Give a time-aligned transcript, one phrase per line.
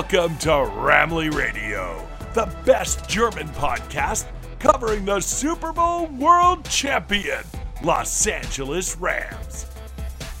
[0.00, 4.24] Welcome to Ramley Radio, the best German podcast
[4.58, 7.44] covering the Super Bowl world champion,
[7.84, 9.66] Los Angeles Rams.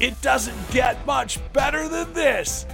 [0.00, 2.64] It doesn't get much better than this.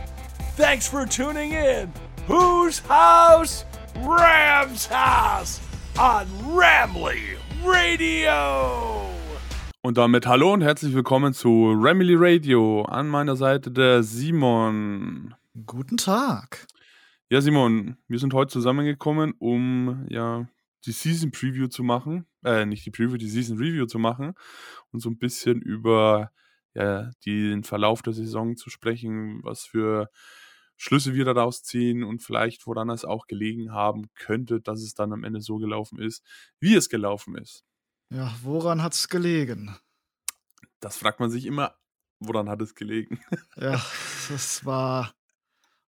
[0.55, 1.93] Thanks for tuning in.
[2.29, 3.65] Whose house?
[3.97, 5.61] Rams House
[5.99, 9.11] on Ramley Radio.
[9.83, 12.85] Und damit hallo und herzlich willkommen zu Ramley Radio.
[12.85, 15.35] An meiner Seite der Simon.
[15.67, 16.69] Guten Tag.
[17.29, 20.49] Ja, Simon, wir sind heute zusammengekommen, um ja
[20.85, 22.25] die Season Preview zu machen.
[22.45, 24.35] Äh, nicht die Preview, die Season Review zu machen
[24.93, 26.31] und so ein bisschen über
[26.73, 30.09] ja, den Verlauf der Saison zu sprechen, was für
[30.77, 35.13] Schlüsse wir daraus ziehen und vielleicht woran es auch gelegen haben könnte, dass es dann
[35.13, 36.23] am Ende so gelaufen ist,
[36.61, 37.65] wie es gelaufen ist.
[38.11, 39.77] Ja, woran hat es gelegen?
[40.79, 41.75] Das fragt man sich immer,
[42.21, 43.21] woran hat es gelegen?
[43.57, 43.85] ja,
[44.29, 45.16] das war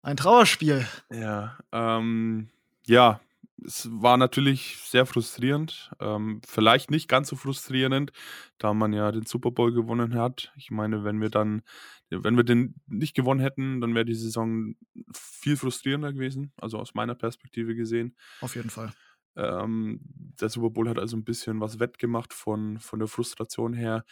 [0.03, 0.87] ein Trauerspiel.
[1.11, 2.49] Ja, ähm,
[2.87, 3.21] ja,
[3.65, 5.91] es war natürlich sehr frustrierend.
[6.01, 8.13] Ähm, vielleicht nicht ganz so frustrierend,
[8.59, 10.53] da man ja den Super Bowl gewonnen hat.
[10.57, 11.63] Ich meine, wenn wir dann,
[12.11, 14.75] wenn wir den nicht gewonnen hätten, dann wäre die Saison
[15.13, 18.17] viel frustrierender gewesen, also aus meiner Perspektive gesehen.
[18.41, 18.93] Auf jeden Fall.
[19.37, 20.01] Ähm,
[20.41, 24.05] der Super Bowl hat also ein bisschen was wettgemacht von, von der Frustration her.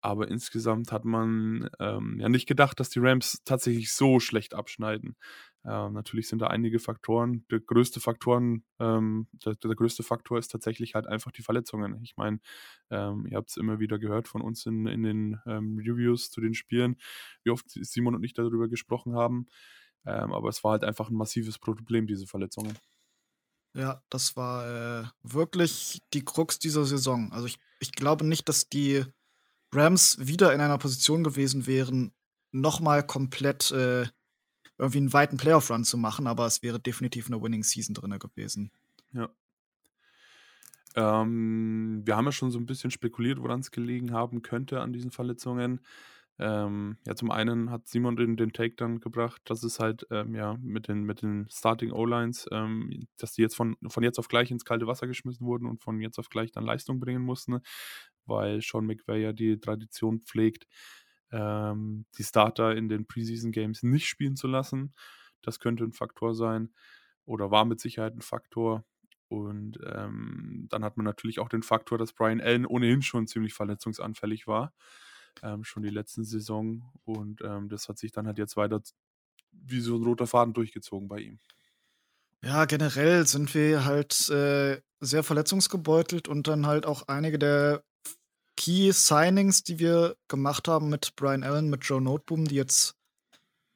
[0.00, 5.16] Aber insgesamt hat man ähm, ja nicht gedacht, dass die Rams tatsächlich so schlecht abschneiden.
[5.64, 7.44] Ähm, natürlich sind da einige Faktoren.
[7.50, 12.00] Der größte Faktoren, ähm, der, der, größte Faktor ist tatsächlich halt einfach die Verletzungen.
[12.04, 12.38] Ich meine,
[12.90, 16.40] ähm, ihr habt es immer wieder gehört von uns in, in den ähm, Reviews zu
[16.40, 16.96] den Spielen,
[17.42, 19.46] wie oft Simon und ich darüber gesprochen haben.
[20.04, 22.78] Ähm, aber es war halt einfach ein massives Problem, diese Verletzungen.
[23.74, 27.32] Ja, das war äh, wirklich die Krux dieser Saison.
[27.32, 29.04] Also ich, ich glaube nicht, dass die
[29.72, 32.12] Rams wieder in einer Position gewesen wären,
[32.52, 34.06] nochmal komplett äh,
[34.78, 38.70] irgendwie einen weiten Playoff-Run zu machen, aber es wäre definitiv eine Winning Season drin gewesen.
[39.12, 39.28] Ja.
[40.94, 44.92] Ähm, wir haben ja schon so ein bisschen spekuliert, woran es gelegen haben könnte an
[44.92, 45.80] diesen Verletzungen.
[46.38, 50.34] Ähm, ja, zum einen hat Simon den, den Take dann gebracht, dass es halt ähm,
[50.34, 54.28] ja mit den, mit den Starting O-Lines, ähm, dass die jetzt von, von jetzt auf
[54.28, 57.60] gleich ins kalte Wasser geschmissen wurden und von jetzt auf gleich dann Leistung bringen mussten,
[58.26, 60.66] weil Sean McVay ja die Tradition pflegt,
[61.32, 64.94] ähm, die Starter in den Preseason Games nicht spielen zu lassen.
[65.42, 66.72] Das könnte ein Faktor sein
[67.24, 68.84] oder war mit Sicherheit ein Faktor.
[69.28, 73.54] Und ähm, dann hat man natürlich auch den Faktor, dass Brian Allen ohnehin schon ziemlich
[73.54, 74.72] verletzungsanfällig war
[75.42, 76.82] ähm, schon die letzten Saison.
[77.04, 78.82] Und ähm, das hat sich dann halt jetzt weiter
[79.52, 81.38] wie so ein roter Faden durchgezogen bei ihm.
[82.44, 87.82] Ja, generell sind wir halt äh, sehr verletzungsgebeutelt und dann halt auch einige der
[88.56, 92.94] Key Signings, die wir gemacht haben mit Brian Allen, mit Joe Noteboom, die jetzt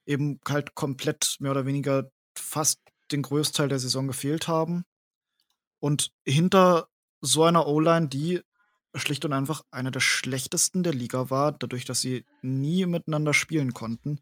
[0.06, 2.80] eben halt komplett mehr oder weniger fast
[3.12, 4.84] den Größteil der Saison gefehlt haben.
[5.78, 6.88] Und hinter
[7.20, 8.40] so einer O-Line, die
[8.94, 13.72] schlicht und einfach einer der schlechtesten der Liga war, dadurch, dass sie nie miteinander spielen
[13.72, 14.20] konnten,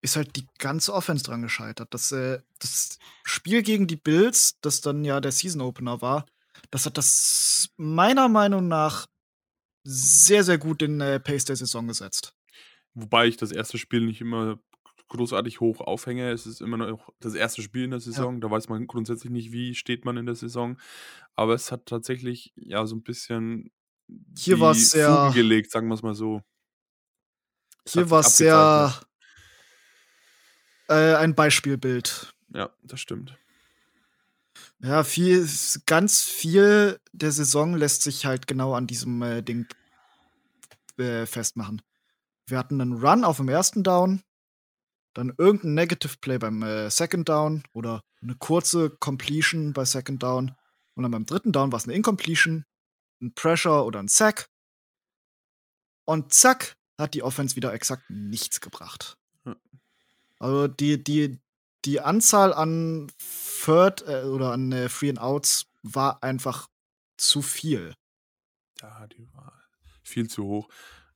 [0.00, 1.88] ist halt die ganze Offense dran gescheitert.
[1.94, 6.26] Das, äh, das Spiel gegen die Bills, das dann ja der Season Opener war,
[6.70, 9.06] das hat das meiner Meinung nach
[9.84, 12.34] sehr, sehr gut den äh, Pace der Saison gesetzt.
[12.94, 14.58] Wobei ich das erste Spiel nicht immer
[15.08, 16.30] großartig hoch aufhänge.
[16.30, 18.34] Es ist immer noch das erste Spiel in der Saison.
[18.34, 18.40] Ja.
[18.40, 20.78] Da weiß man grundsätzlich nicht, wie steht man in der Saison.
[21.34, 23.70] Aber es hat tatsächlich ja so ein bisschen
[24.36, 25.30] hier war es sehr.
[25.34, 26.42] gelegt, sagen wir es mal so.
[27.86, 28.94] hier war es sehr.
[30.88, 32.34] Äh, ein Beispielbild.
[32.52, 33.38] Ja, das stimmt.
[34.84, 35.48] Ja, viel,
[35.86, 39.66] ganz viel der Saison lässt sich halt genau an diesem äh, Ding
[40.98, 41.80] äh, festmachen.
[42.46, 44.22] Wir hatten einen Run auf dem ersten Down,
[45.14, 50.54] dann irgendein Negative Play beim äh, Second Down oder eine kurze Completion bei Second Down
[50.94, 52.66] und dann beim dritten Down war es eine Incompletion
[53.22, 54.50] ein Pressure oder ein Sack.
[56.04, 59.16] Und zack, hat die Offense wieder exakt nichts gebracht.
[59.44, 59.56] Hm.
[60.38, 61.40] Also die, die,
[61.86, 63.10] die Anzahl an
[63.64, 66.68] Third äh, oder an äh, Free and Outs war einfach
[67.16, 67.94] zu viel.
[68.80, 69.52] Ja, die war
[70.02, 70.68] viel zu hoch.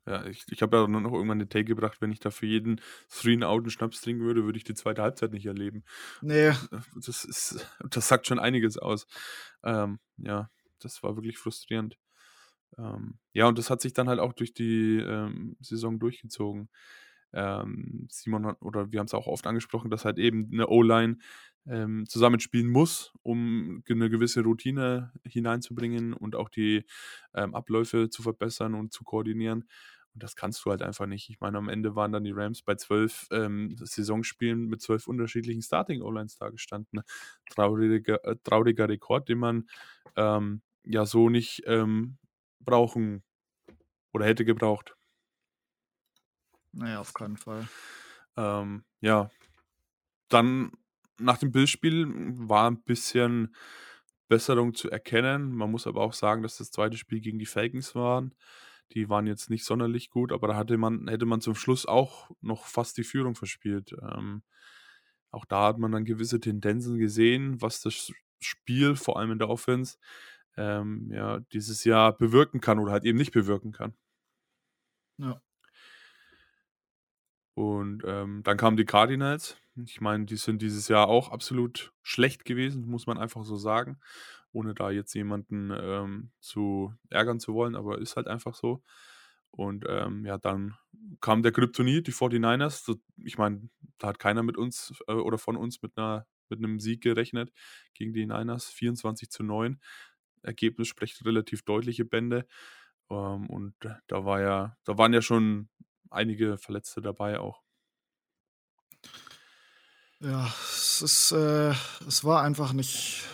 [0.06, 2.46] Ja, ich, ich habe ja nur noch irgendwann den Take gebracht, wenn ich da für
[2.46, 2.80] jeden
[3.10, 5.84] Three and Out einen Schnaps trinken würde, würde ich die zweite Halbzeit nicht erleben.
[6.22, 6.52] Nee.
[6.94, 9.06] Das ist, das sagt schon einiges aus.
[9.62, 11.98] Ähm, ja, das war wirklich frustrierend.
[12.78, 16.70] Ähm, ja, und das hat sich dann halt auch durch die ähm, Saison durchgezogen.
[17.34, 21.18] Ähm, Simon hat, oder wir haben es auch oft angesprochen, dass halt eben eine O-Line
[21.70, 26.84] ähm, zusammenspielen muss, um eine gewisse Routine hineinzubringen und auch die
[27.34, 29.68] ähm, Abläufe zu verbessern und zu koordinieren.
[30.14, 31.30] Und das kannst du halt einfach nicht.
[31.30, 35.62] Ich meine, am Ende waren dann die Rams bei zwölf ähm, Saisonspielen mit zwölf unterschiedlichen
[35.62, 37.02] Starting-O-Lines da gestanden.
[37.50, 39.68] Trauriger, äh, trauriger Rekord, den man
[40.16, 42.18] ähm, ja so nicht ähm,
[42.60, 43.22] brauchen
[44.12, 44.96] oder hätte gebraucht.
[46.72, 47.68] Naja, auf keinen Fall.
[48.36, 49.30] Ähm, ja,
[50.28, 50.72] dann
[51.18, 53.54] nach dem Bildspiel war ein bisschen
[54.28, 55.52] Besserung zu erkennen.
[55.52, 58.34] Man muss aber auch sagen, dass das zweite Spiel gegen die Falcons waren.
[58.92, 62.30] Die waren jetzt nicht sonderlich gut, aber da hatte man, hätte man zum Schluss auch
[62.40, 63.92] noch fast die Führung verspielt.
[64.00, 64.42] Ähm,
[65.30, 69.50] auch da hat man dann gewisse Tendenzen gesehen, was das Spiel, vor allem in der
[69.50, 69.98] Offense,
[70.56, 73.94] ähm, ja, dieses Jahr bewirken kann oder halt eben nicht bewirken kann.
[75.18, 75.40] Ja.
[77.54, 79.56] Und ähm, dann kamen die Cardinals.
[79.84, 83.98] Ich meine, die sind dieses Jahr auch absolut schlecht gewesen, muss man einfach so sagen,
[84.52, 88.82] ohne da jetzt jemanden ähm, zu ärgern zu wollen, aber ist halt einfach so.
[89.50, 90.76] Und ähm, ja, dann
[91.20, 92.98] kam der Kryptonit, die 49ers.
[93.24, 96.80] Ich meine, da hat keiner mit uns äh, oder von uns mit, einer, mit einem
[96.80, 97.52] Sieg gerechnet
[97.94, 98.68] gegen die Niners.
[98.68, 99.80] 24 zu 9.
[100.42, 102.46] Ergebnis spricht relativ deutliche Bände.
[103.10, 103.74] Ähm, und
[104.08, 105.68] da war ja, da waren ja schon
[106.10, 107.62] einige Verletzte dabei auch.
[110.20, 111.72] Ja, es ist, äh,
[112.06, 113.24] es war einfach nicht.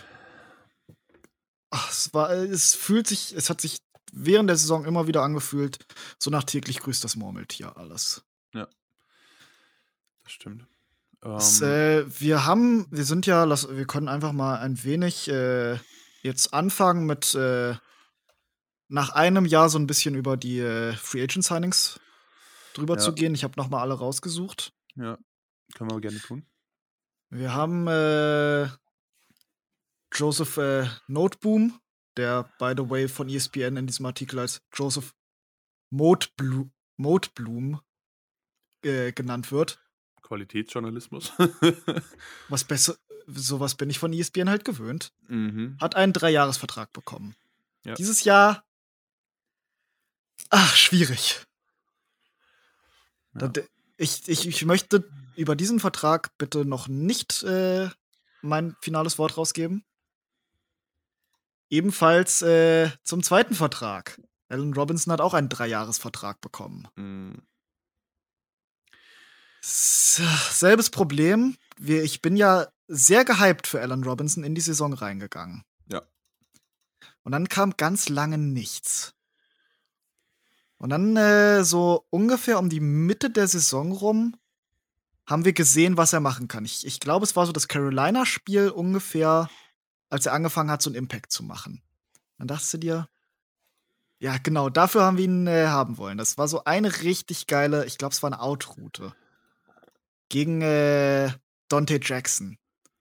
[1.71, 3.79] Ach, es war, es fühlt sich, es hat sich
[4.13, 5.79] während der Saison immer wieder angefühlt,
[6.19, 8.23] so nach täglich grüßt das Murmeltier alles.
[8.53, 8.67] Ja.
[10.23, 10.67] Das stimmt.
[11.21, 15.27] Es, Ähm, äh, wir haben, wir sind ja, lass, wir können einfach mal ein wenig
[15.27, 15.79] äh,
[16.21, 17.75] jetzt anfangen mit äh,
[18.87, 21.99] nach einem Jahr so ein bisschen über die äh, Free Agent Signings
[22.75, 23.01] drüber Ja.
[23.01, 23.33] zu gehen.
[23.33, 24.71] Ich habe noch mal alle rausgesucht.
[24.95, 25.17] ja,
[25.73, 26.45] können wir gerne tun.
[27.37, 28.69] Wir haben äh,
[30.13, 31.77] Joseph äh, Noteboom,
[32.15, 35.13] der by the way von ESPN in diesem Artikel als Joseph
[35.89, 37.81] Motblu Motblum
[38.83, 39.81] äh, genannt wird.
[40.21, 41.33] Qualitätsjournalismus.
[42.47, 42.95] Was besser,
[43.27, 45.11] sowas bin ich von ESPN halt gewöhnt.
[45.27, 45.77] mhm.
[45.81, 47.35] Hat einen Dreijahresvertrag bekommen.
[47.83, 47.95] Ja.
[47.95, 48.63] Dieses Jahr,
[50.51, 51.45] ach, schwierig.
[53.33, 53.51] Ja.
[53.97, 55.03] Ich, ich, ich möchte
[55.35, 57.89] über diesen Vertrag bitte noch nicht äh,
[58.41, 59.83] mein finales Wort rausgeben.
[61.69, 64.21] Ebenfalls äh, zum zweiten Vertrag.
[64.49, 66.87] Alan Robinson hat auch einen Dreijahresvertrag bekommen.
[66.95, 67.39] Mm,
[69.61, 70.21] S
[70.51, 71.57] selbes Problem.
[71.79, 75.63] Ich bin ja sehr gehypt für Alan Robinson in die Saison reingegangen.
[75.91, 76.03] Ja.
[77.23, 79.15] Und dann kam ganz lange nichts.
[80.77, 84.37] Und dann äh, so ungefähr um die Mitte der Saison rum
[85.27, 86.65] haben wir gesehen, was er machen kann.
[86.65, 89.49] Ich, ich glaube, es war so das Carolina-Spiel ungefähr,
[90.09, 91.81] als er angefangen hat, so einen Impact zu machen.
[92.37, 93.09] Dann dachtest du dir,
[94.19, 96.17] ja, genau, dafür haben wir ihn äh, haben wollen.
[96.17, 99.13] Das war so eine richtig geile, ich glaube, es war eine Out-Route.
[100.29, 101.31] Gegen äh,
[101.67, 102.57] Dante Jackson.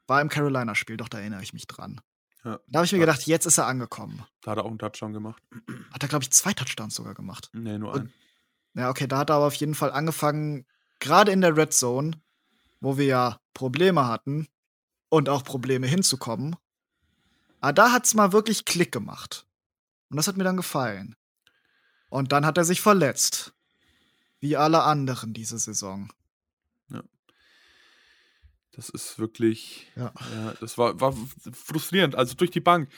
[0.06, 2.00] War im Carolina-Spiel, doch da erinnere ich mich dran.
[2.44, 2.60] ja.
[2.68, 4.22] Da habe ich mir gedacht, jetzt ist er angekommen.
[4.42, 5.42] Da hat er auch einen Touchdown gemacht.
[5.92, 7.48] Hat er, glaube ich, zwei Touchdowns sogar gemacht.
[7.54, 8.12] Nee, nur Und- einen.
[8.76, 10.66] Ja, okay, da hat er aber auf jeden Fall angefangen,
[11.00, 12.12] gerade in der Red Zone,
[12.80, 14.48] wo wir ja Probleme hatten
[15.08, 16.56] und auch Probleme hinzukommen.
[17.60, 19.46] Aber da hat es mal wirklich Klick gemacht.
[20.10, 21.16] Und das hat mir dann gefallen.
[22.10, 23.54] Und dann hat er sich verletzt.
[24.40, 26.10] Wie alle anderen diese Saison.
[28.74, 30.12] Das ist wirklich, Ja.
[30.34, 31.14] ja, das war, war
[31.52, 32.14] frustrierend.
[32.16, 32.90] Also durch die Bank.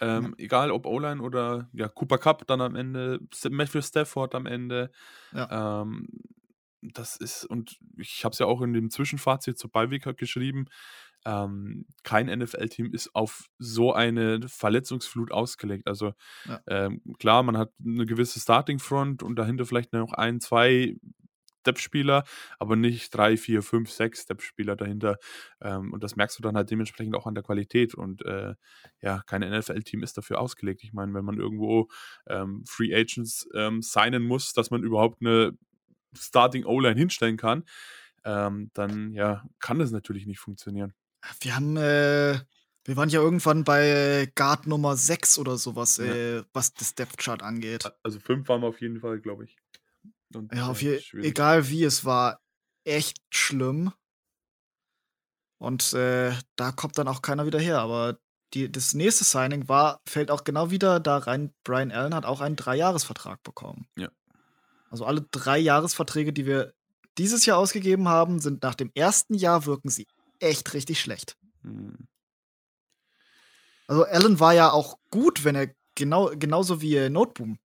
[0.00, 3.20] Ähm, Egal ob O-Line oder ja, Cooper Cup dann am Ende,
[3.50, 4.92] Matthew Stafford am Ende.
[5.32, 5.82] Ja.
[5.82, 6.08] Ähm,
[6.82, 10.66] das ist, und ich habe es ja auch in dem Zwischenfazit zu Beiweg geschrieben,
[11.24, 15.88] ähm, kein NFL-Team ist auf so eine Verletzungsflut ausgelegt.
[15.88, 16.12] Also
[16.46, 16.60] Ja.
[16.68, 20.96] ähm, klar, man hat eine gewisse Starting-Front und dahinter vielleicht noch ein, zwei
[21.60, 22.24] Step-Spieler,
[22.58, 25.18] aber nicht drei, vier, fünf, sechs Step-Spieler dahinter.
[25.60, 27.94] Ähm, und das merkst du dann halt dementsprechend auch an der Qualität.
[27.94, 28.54] Und äh,
[29.02, 30.82] ja, kein NFL-Team ist dafür ausgelegt.
[30.84, 31.88] Ich meine, wenn man irgendwo
[32.26, 35.52] ähm, Free Agents ähm, signen muss, dass man überhaupt eine
[36.16, 37.64] Starting O-Line hinstellen kann,
[38.24, 40.94] ähm, dann ja, kann das natürlich nicht funktionieren.
[41.40, 42.38] Wir haben, äh,
[42.84, 46.04] wir waren ja irgendwann bei Guard Nummer 6 oder sowas, Ja.
[46.04, 47.90] äh, was das Depth Chart angeht.
[48.02, 49.56] Also fünf waren wir auf jeden Fall, glaube ich.
[50.34, 51.26] Und, Ja, auf äh, je, schwierig.
[51.30, 52.40] egal wie, es war
[52.84, 53.92] echt schlimm.
[55.60, 57.80] Und äh, da kommt dann auch keiner wieder her.
[57.80, 58.18] Aber
[58.54, 61.52] die, das nächste Signing war, fällt auch genau wieder da rein.
[61.64, 63.88] Brian Allen hat auch einen Dreijahresvertrag bekommen.
[63.96, 64.08] Ja.
[64.90, 66.72] Also alle drei Jahresverträge, die wir
[67.18, 70.06] dieses Jahr ausgegeben haben, sind nach dem ersten Jahr wirken sie
[70.38, 71.36] echt richtig schlecht.
[71.62, 72.08] Hm.
[73.86, 77.58] Also Allen war ja auch gut, wenn er genau genauso wie äh, Noteboom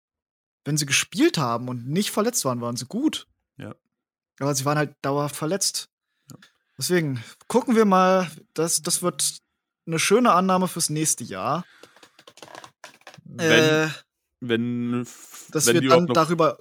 [0.65, 3.27] wenn sie gespielt haben und nicht verletzt waren, waren sie gut.
[3.57, 3.75] Ja.
[4.39, 5.89] Aber sie waren halt dauerhaft verletzt.
[6.31, 6.37] Ja.
[6.77, 9.37] Deswegen gucken wir mal, das, das wird
[9.85, 11.65] eine schöne Annahme fürs nächste Jahr.
[13.25, 13.89] Wenn, äh,
[14.39, 15.07] wenn,
[15.51, 16.57] dass wenn wir dann darüber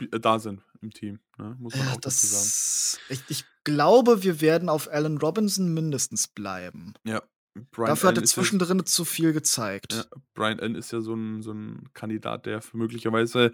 [0.00, 1.56] äh, da sind im Team, ne?
[1.58, 3.02] muss man auch das, dazu sagen.
[3.08, 6.94] Ich, ich, glaube, wir werden auf Allen Robinson mindestens bleiben.
[7.04, 7.22] Ja.
[7.70, 9.92] Brian Dafür hat er zwischendrin ja, zu viel gezeigt.
[9.92, 10.74] Ja, Brian N.
[10.74, 13.52] ist ja so ein, so ein Kandidat, der möglicherweise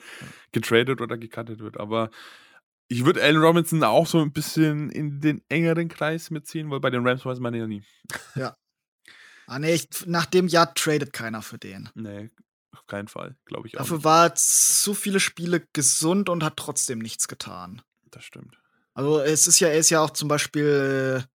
[0.52, 1.78] getradet oder gecuttet wird.
[1.78, 2.10] Aber
[2.86, 6.90] ich würde Allen Robinson auch so ein bisschen in den engeren Kreis mitziehen, weil bei
[6.90, 7.82] den Rams weiß man ja nie.
[8.34, 8.56] Ja.
[9.50, 11.88] Ah, nee, ich, nach dem Jahr tradet keiner für den.
[11.94, 12.28] Nee,
[12.72, 13.78] auf keinen Fall, glaube ich auch.
[13.78, 14.04] Dafür nicht.
[14.04, 17.82] war zu viele Spiele gesund und hat trotzdem nichts getan.
[18.10, 18.58] Das stimmt.
[18.94, 21.28] Also es ist ja, er ist ja auch zum Beispiel äh,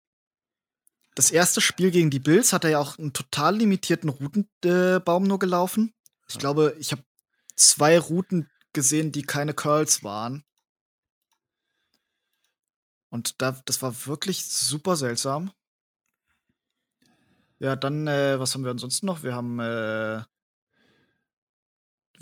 [1.14, 5.28] das erste Spiel gegen die Bills hat er ja auch einen total limitierten Routenbaum äh,
[5.28, 5.94] nur gelaufen.
[6.26, 6.40] Ich ja.
[6.40, 7.04] glaube, ich habe
[7.54, 10.44] zwei Routen gesehen, die keine Curls waren.
[13.10, 15.52] Und da, das war wirklich super seltsam.
[17.58, 19.22] Ja, dann, äh, was haben wir ansonsten noch?
[19.22, 20.22] Wir haben, äh,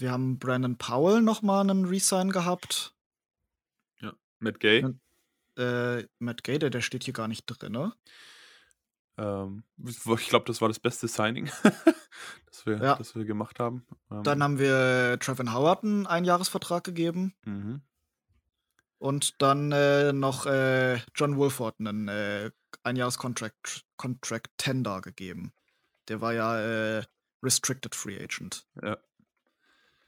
[0.00, 2.94] wir haben Brandon Powell noch mal einen Resign gehabt.
[4.00, 4.86] Ja, Matt Gay.
[5.56, 7.92] Äh, Matt Gay, der, der steht hier gar nicht drin, ne?
[9.18, 11.50] Ähm, ich glaube, das war das beste Signing,
[12.46, 12.94] das, wir, ja.
[12.94, 13.86] das wir gemacht haben.
[14.10, 17.34] Ähm, Dann haben wir Trevin Howard einen Einjahresvertrag gegeben.
[17.44, 17.82] Mhm.
[18.98, 22.50] Und dann äh, noch äh, John Wolford einen äh,
[22.82, 25.52] Einjahrescontract Contract Tender gegeben.
[26.08, 27.04] Der war ja äh,
[27.42, 28.66] Restricted Free Agent.
[28.82, 28.98] Ja.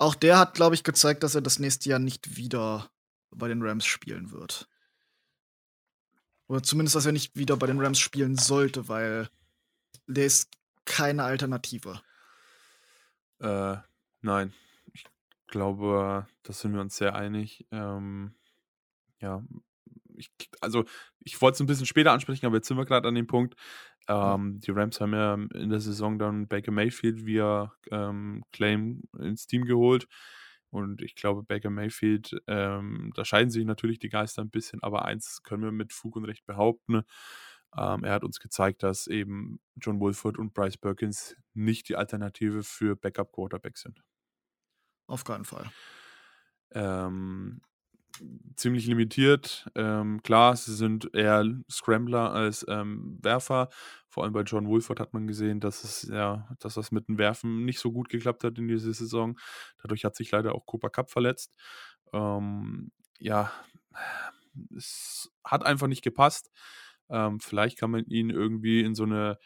[0.03, 2.91] Auch der hat, glaube ich, gezeigt, dass er das nächste Jahr nicht wieder
[3.31, 4.69] bei den Rams spielen wird.
[6.49, 9.31] Oder zumindest, dass er nicht wieder bei den Rams spielen sollte, weil
[10.09, 10.51] der ist
[10.85, 12.03] keine Alternative.
[13.39, 13.77] Äh,
[14.23, 14.53] nein.
[14.93, 15.05] Ich
[15.47, 17.65] glaube, da sind wir uns sehr einig.
[17.71, 18.35] Ähm,
[19.21, 19.45] ja,
[20.17, 20.85] ich, also
[21.21, 23.55] ich wollte es ein bisschen später ansprechen, aber jetzt sind wir gerade an dem Punkt.
[24.13, 29.47] Ähm, die Rams haben ja in der Saison dann Baker Mayfield via ähm, Claim ins
[29.47, 30.07] Team geholt.
[30.71, 35.05] Und ich glaube, Baker Mayfield, ähm, da scheiden sich natürlich die Geister ein bisschen, aber
[35.05, 37.03] eins können wir mit Fug und Recht behaupten.
[37.77, 42.63] Ähm, er hat uns gezeigt, dass eben John Wolford und Bryce Perkins nicht die Alternative
[42.63, 44.03] für Backup-Quarterback sind.
[45.07, 45.71] Auf keinen Fall.
[46.71, 47.61] Ähm,
[48.57, 49.69] ziemlich limitiert.
[49.75, 53.69] Ähm, klar, sie sind eher Scrambler als ähm, Werfer.
[54.09, 57.19] Vor allem bei John Wolford hat man gesehen, dass es ja, dass das mit dem
[57.19, 59.39] Werfen nicht so gut geklappt hat in dieser Saison.
[59.83, 61.55] Dadurch hat sich leider auch Cooper Cup verletzt.
[62.13, 63.51] Ähm, ja,
[64.77, 66.51] es hat einfach nicht gepasst.
[67.09, 69.39] Ähm, vielleicht kann man ihn irgendwie in so eine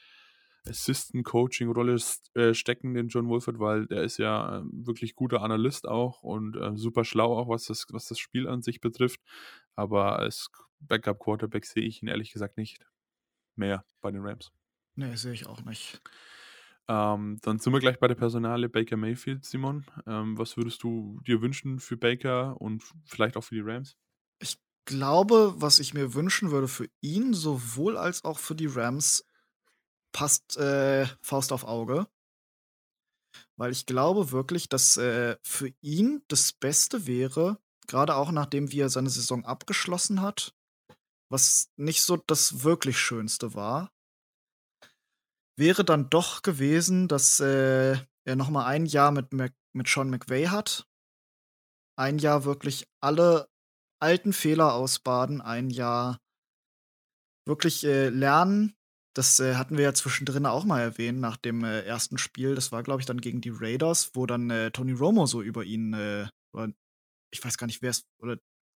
[0.68, 1.99] Assistant-Coaching-Rolle
[2.35, 6.56] äh, stecken, den John Wolford, weil der ist ja äh, wirklich guter Analyst auch und
[6.56, 9.20] äh, super schlau auch, was das, was das Spiel an sich betrifft.
[9.75, 12.78] Aber als Backup-Quarterback sehe ich ihn ehrlich gesagt nicht
[13.54, 14.52] mehr bei den Rams.
[14.94, 16.00] Nee, sehe ich auch nicht.
[16.88, 19.85] Ähm, dann sind wir gleich bei der Personale Baker Mayfield, Simon.
[20.06, 23.96] Ähm, was würdest du dir wünschen für Baker und vielleicht auch für die Rams?
[24.38, 29.26] Ich glaube, was ich mir wünschen würde für ihn, sowohl als auch für die Rams,
[30.16, 32.06] passt äh, Faust auf Auge.
[33.58, 38.80] Weil ich glaube wirklich, dass äh, für ihn das Beste wäre, gerade auch nachdem wie
[38.80, 40.54] er seine Saison abgeschlossen hat,
[41.30, 43.92] was nicht so das wirklich Schönste war,
[45.58, 50.08] wäre dann doch gewesen, dass äh, er noch mal ein Jahr mit, Mac mit Sean
[50.08, 50.88] McVay hat.
[51.99, 53.50] Ein Jahr wirklich alle
[54.00, 56.23] alten Fehler ausbaden, ein Jahr
[57.46, 58.75] wirklich äh, lernen,
[59.16, 62.54] das äh, hatten wir ja zwischendrin auch mal erwähnt nach dem äh, ersten Spiel.
[62.54, 65.64] Das war, glaube ich, dann gegen die Raiders, wo dann äh, Tony Romo so über
[65.64, 66.70] ihn, äh, oder
[67.32, 68.37] ich weiß gar nicht, wer es, oder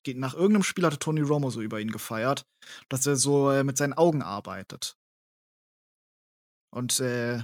[0.09, 2.45] nach irgendeinem Spiel hatte Tony Romo so über ihn gefeiert,
[2.87, 4.95] dass er so äh, mit seinen Augen arbeitet.
[6.71, 7.43] Und äh,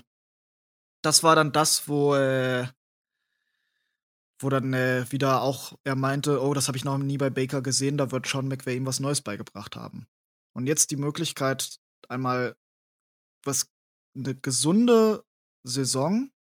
[1.01, 2.11] das war dann das, wo,
[4.39, 4.71] wo dann
[5.11, 8.27] wieder auch er meinte, oh, das habe ich noch nie bei Baker gesehen, da wird
[8.27, 10.07] Sean McVay ihm was Neues beigebracht haben.
[10.53, 12.55] Und jetzt die Möglichkeit, einmal
[13.43, 13.71] was
[14.15, 15.23] eine gesunde
[15.63, 16.31] Saison,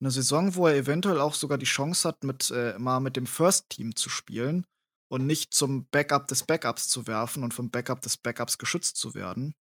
[0.00, 3.26] eine Saison, wo er eventuell auch sogar die Chance hat, mit, äh, mal mit dem
[3.26, 4.64] First Team zu spielen
[5.08, 9.14] und nicht zum Backup des Backups zu werfen und vom Backup des Backups geschützt zu
[9.14, 9.54] werden,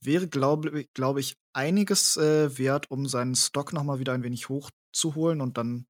[0.00, 5.40] wäre, glaube glaub ich, einiges äh, wert, um seinen Stock nochmal wieder ein wenig hochzuholen
[5.40, 5.86] und dann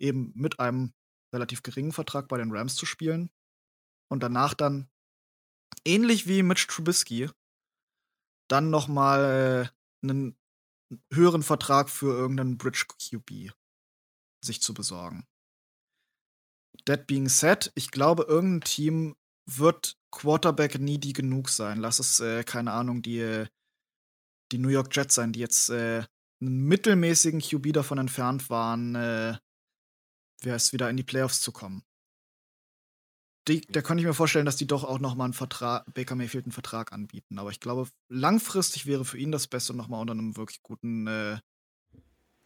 [0.00, 0.92] eben mit einem
[1.32, 3.30] relativ geringen Vertrag bei den Rams zu spielen.
[4.10, 4.88] Und danach dann,
[5.84, 7.28] ähnlich wie Mitch Trubisky,
[8.48, 10.36] dann noch mal äh, einen
[11.12, 13.52] höheren Vertrag für irgendeinen Bridge QB
[14.44, 15.26] sich zu besorgen.
[16.84, 21.78] That being said, ich glaube, irgendein Team wird Quarterback needy genug sein.
[21.78, 23.46] Lass es, äh, keine Ahnung, die, äh,
[24.52, 26.04] die New York Jets sein, die jetzt äh,
[26.40, 29.36] einen mittelmäßigen QB davon entfernt waren, äh,
[30.42, 31.82] wäre es wieder in die Playoffs zu kommen.
[33.48, 36.14] Die, da könnte ich mir vorstellen, dass die doch auch noch mal einen Vertrag, Baker
[36.14, 37.38] Mayfield einen Vertrag anbieten.
[37.38, 41.06] Aber ich glaube, langfristig wäre für ihn das Beste, noch mal unter einem wirklich guten,
[41.06, 41.38] äh,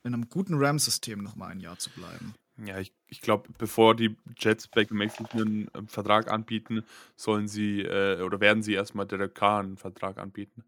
[0.05, 2.35] in einem guten RAM-System noch mal ein Jahr zu bleiben.
[2.65, 6.85] Ja, ich, ich glaube, bevor die Jets Baker Mayfield einen äh, Vertrag anbieten,
[7.17, 10.65] sollen sie äh, oder werden sie erstmal Derek Carr einen Vertrag anbieten.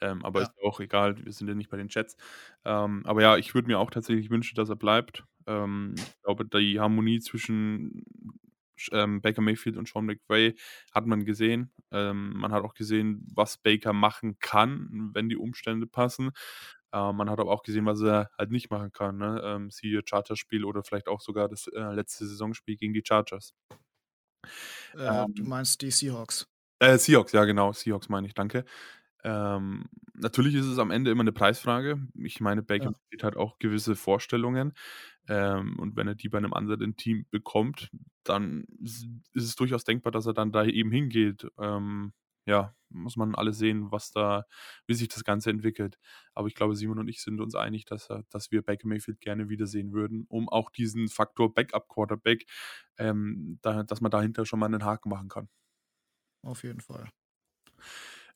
[0.00, 0.42] Ähm, aber Ja.
[0.42, 2.16] ist auch egal, wir sind ja nicht bei den Jets.
[2.64, 5.24] Ähm, aber ja, ich würde mir auch tatsächlich wünschen, dass er bleibt.
[5.46, 8.47] Ähm, ich glaube, die Harmonie zwischen Sch-
[8.92, 10.54] ähm, Baker Mayfield und Sean McVay
[10.92, 11.72] hat man gesehen.
[11.90, 16.30] Ähm, man hat auch gesehen, was Baker machen kann, wenn die Umstände passen.
[16.92, 19.18] Äh, man hat aber auch gesehen, was er halt nicht machen kann.
[19.18, 19.40] Ne?
[19.44, 23.54] Ähm, siehe Chargers-Spiel oder vielleicht auch sogar das äh, letzte Saisonspiel gegen die Chargers.
[24.92, 26.46] Äh, du Ähm, meinst die Seahawks.
[26.80, 28.64] Äh, Seahawks, ja genau, Seahawks meine ich, danke.
[29.28, 32.06] Ähm, natürlich ist es am Ende immer eine Preisfrage.
[32.14, 32.92] Ich meine, Baker Ja.
[33.22, 34.74] Hat auch gewisse Vorstellungen.
[35.28, 37.90] Ähm, und wenn er die bei einem anderen Team bekommt,
[38.24, 41.46] dann ist es durchaus denkbar, dass er dann da eben hingeht.
[41.58, 42.12] Ähm,
[42.46, 44.44] ja, muss man alles sehen, was da,
[44.86, 45.98] wie sich das Ganze entwickelt.
[46.34, 49.20] Aber ich glaube, Simon und ich sind uns einig, dass, er, dass wir Baker Mayfield
[49.20, 52.46] gerne wiedersehen würden, um auch diesen Faktor Backup-Quarterback,
[52.98, 55.48] ähm, da, dass man dahinter schon mal einen Haken machen kann.
[56.42, 57.12] Auf jeden Fall.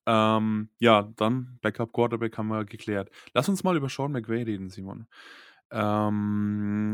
[0.07, 3.11] Ähm, ja, dann Backup Quarterback haben wir geklärt.
[3.35, 5.07] Lass uns mal über Sean McVay reden, Simon.
[5.71, 6.93] Ähm,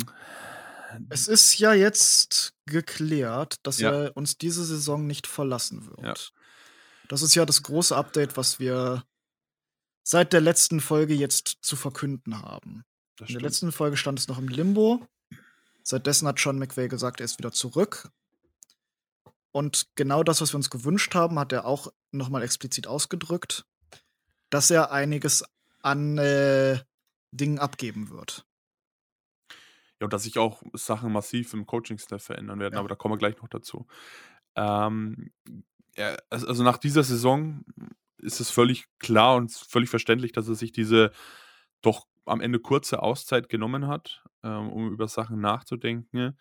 [1.11, 3.93] Es ist ja jetzt geklärt, dass Ja.
[3.93, 6.01] er uns diese Saison nicht verlassen wird.
[6.03, 6.15] Ja.
[7.09, 9.05] Das ist ja das große Update, was wir
[10.03, 12.85] seit der letzten Folge jetzt zu verkünden haben.
[13.21, 15.07] In der letzten Folge stand es noch im Limbo.
[15.83, 18.11] Seitdessen hat Sean McVay gesagt, er ist wieder zurück.
[19.53, 23.67] Und genau das, was wir uns gewünscht haben, hat er auch nochmal explizit ausgedrückt,
[24.51, 25.45] dass er einiges
[25.83, 26.79] an äh,
[27.33, 28.45] Dingen abgeben wird.
[30.01, 32.81] Ja, und dass sich auch Sachen massiv im Coaching-Staff verändern werden, Ja.
[32.81, 33.87] aber da kommen wir gleich noch dazu.
[34.55, 35.33] Ähm,
[35.97, 37.65] ja, also nach dieser Saison
[38.19, 41.11] ist es völlig klar und völlig verständlich, dass er sich diese
[41.83, 46.37] doch am Ende kurze Auszeit genommen hat, ähm, um über Sachen nachzudenken.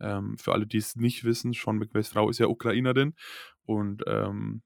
[0.00, 3.14] Ähm, für alle, die es nicht wissen, Sean McVays Frau ist ja Ukrainerin
[3.64, 4.62] und ähm,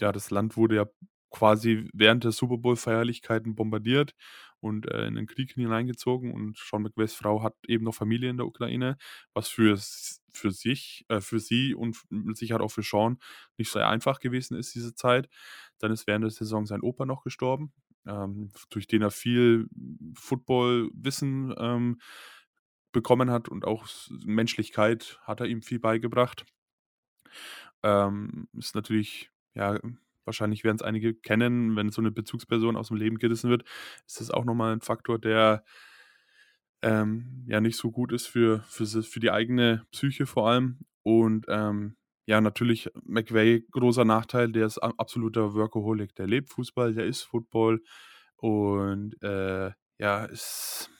[0.00, 0.86] ja, das Land wurde ja
[1.30, 4.14] quasi während der Super Bowl-Feierlichkeiten bombardiert
[4.60, 8.38] und äh, in den Krieg hineingezogen und Sean McVays Frau hat eben noch Familie in
[8.38, 8.96] der Ukraine,
[9.34, 9.78] was für,
[10.32, 13.18] für sich, äh, für sie und mit Sicherheit auch für Sean
[13.56, 15.28] nicht so einfach gewesen ist, diese Zeit.
[15.78, 17.72] Dann ist während der Saison sein Opa noch gestorben,
[18.06, 19.68] ähm, durch den er viel
[20.14, 22.00] Football-Wissen ähm,
[22.98, 23.86] bekommen hat und auch
[24.24, 26.44] Menschlichkeit hat er ihm viel beigebracht.
[27.84, 29.78] Ähm, ist natürlich, ja,
[30.24, 33.62] wahrscheinlich werden es einige kennen, wenn so eine Bezugsperson aus dem Leben gerissen wird,
[34.04, 35.62] ist das auch nochmal ein Faktor, der
[36.82, 40.80] ähm, ja nicht so gut ist für, für, für die eigene Psyche vor allem.
[41.04, 46.16] Und ähm, ja, natürlich McVay, großer Nachteil, der ist absoluter Workaholic.
[46.16, 47.80] Der lebt Fußball, der ist Football
[48.36, 50.90] und äh, ja, ist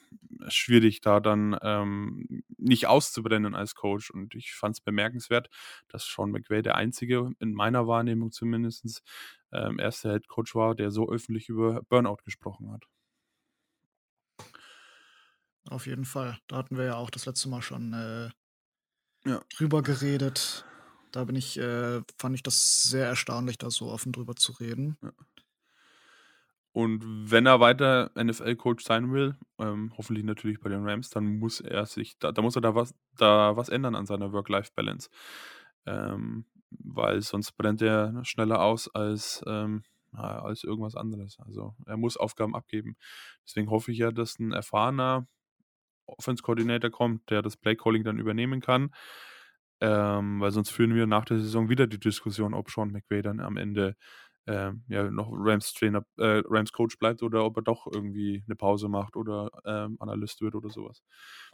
[0.49, 4.11] schwierig, da dann ähm, nicht auszubrennen als Coach.
[4.11, 5.49] Und ich fand es bemerkenswert,
[5.89, 9.03] dass Sean McVay der einzige, in meiner Wahrnehmung zumindest,
[9.53, 12.85] ähm, erste Head Coach war, der so öffentlich über Burnout gesprochen hat.
[15.71, 16.39] Auf jeden Fall.
[16.47, 18.31] Da hatten wir ja auch das letzte Mal schon äh,
[19.25, 19.43] Ja.
[19.57, 20.65] drüber geredet.
[21.13, 24.99] Da bin ich, äh, fand ich das sehr erstaunlich, da so offen drüber zu reden.
[26.73, 31.61] Und wenn er weiter NFL-Coach sein will, ähm, hoffentlich natürlich bei den Rams, dann muss
[31.61, 35.09] er sich, da, da muss er da was, da was ändern an seiner Work-Life-Balance.
[35.87, 41.39] Ähm, weil sonst brennt er schneller aus als, ähm, als irgendwas anderes.
[41.41, 42.97] Also er muss Aufgaben abgeben.
[43.45, 45.27] Deswegen hoffe ich ja, dass ein erfahrener
[46.07, 48.91] Offense-Coordinator kommt, der das Play-Calling dann übernehmen kann.
[49.81, 53.41] Ähm, weil sonst führen wir nach der Saison wieder die Diskussion, ob Sean McVay dann
[53.41, 53.97] am Ende
[54.49, 58.57] ähm, ja, noch Rams Trainer, äh, Rams Coach bleibt oder ob er doch irgendwie eine
[58.57, 61.03] Pause macht oder ähm, Analyst wird oder sowas.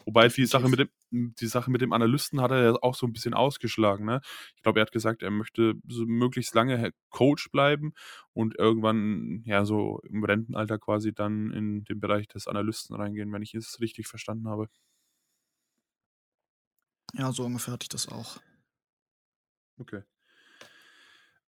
[0.04, 3.06] Wobei die Sache, mit dem, die Sache mit dem Analysten hat er ja auch so
[3.06, 4.04] ein bisschen ausgeschlagen.
[4.06, 4.20] Ne?
[4.56, 7.92] Ich glaube, er hat gesagt, er möchte so möglichst lange Coach bleiben
[8.32, 13.42] und irgendwann, ja, so im Rentenalter quasi dann in den Bereich des Analysten reingehen, wenn
[13.42, 14.68] ich es richtig verstanden habe.
[17.14, 18.38] Ja, so ungefähr hatte ich das auch.
[19.80, 20.04] Okay.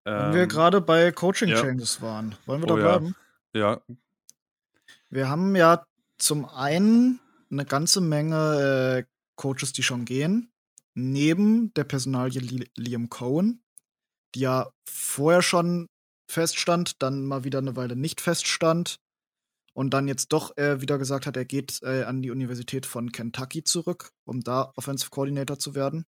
[0.06, 1.62] Wenn wir Ähm, gerade bei Coaching ja.
[1.62, 3.00] Changes waren, wollen wir Oh da ja.
[3.00, 3.16] bleiben?
[3.54, 3.82] ja,
[5.10, 5.86] Wir haben ja
[6.18, 7.20] zum einen
[7.52, 10.50] eine ganze Menge äh, Coaches, die schon gehen.
[10.96, 13.64] neben der Personalie Liam Cohen,
[14.36, 15.88] die ja vorher schon
[16.30, 19.00] feststand, dann mal wieder eine Weile nicht feststand
[19.74, 23.12] und dann jetzt doch äh, wieder gesagt hat, er geht äh, an die Universität von
[23.12, 26.06] Kentucky zurück, um da Offensive Coordinator zu werden.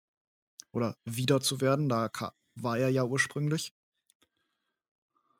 [0.73, 2.09] Oder wieder zu werden, da
[2.55, 3.73] war er ja ursprünglich.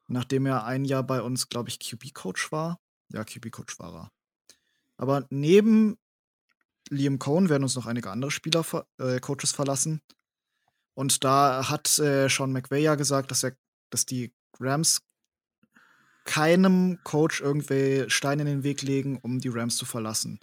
[0.08, 2.80] Nachdem er ein Jahr bei uns, glaube ich, QB-Coach war.
[3.12, 4.12] Ja, QB-Coach war er.
[4.98, 5.98] Aber neben
[6.89, 8.63] Liam Cohn werden uns noch einige andere Spieler,
[9.00, 10.02] äh, Coaches verlassen.
[10.94, 13.58] Und da hat äh, Sean McVay ja gesagt, dass er,
[13.89, 15.02] dass die Rams
[16.24, 20.39] keinem Coach irgendwie Steine in den Weg legen, um die Rams zu verlassen.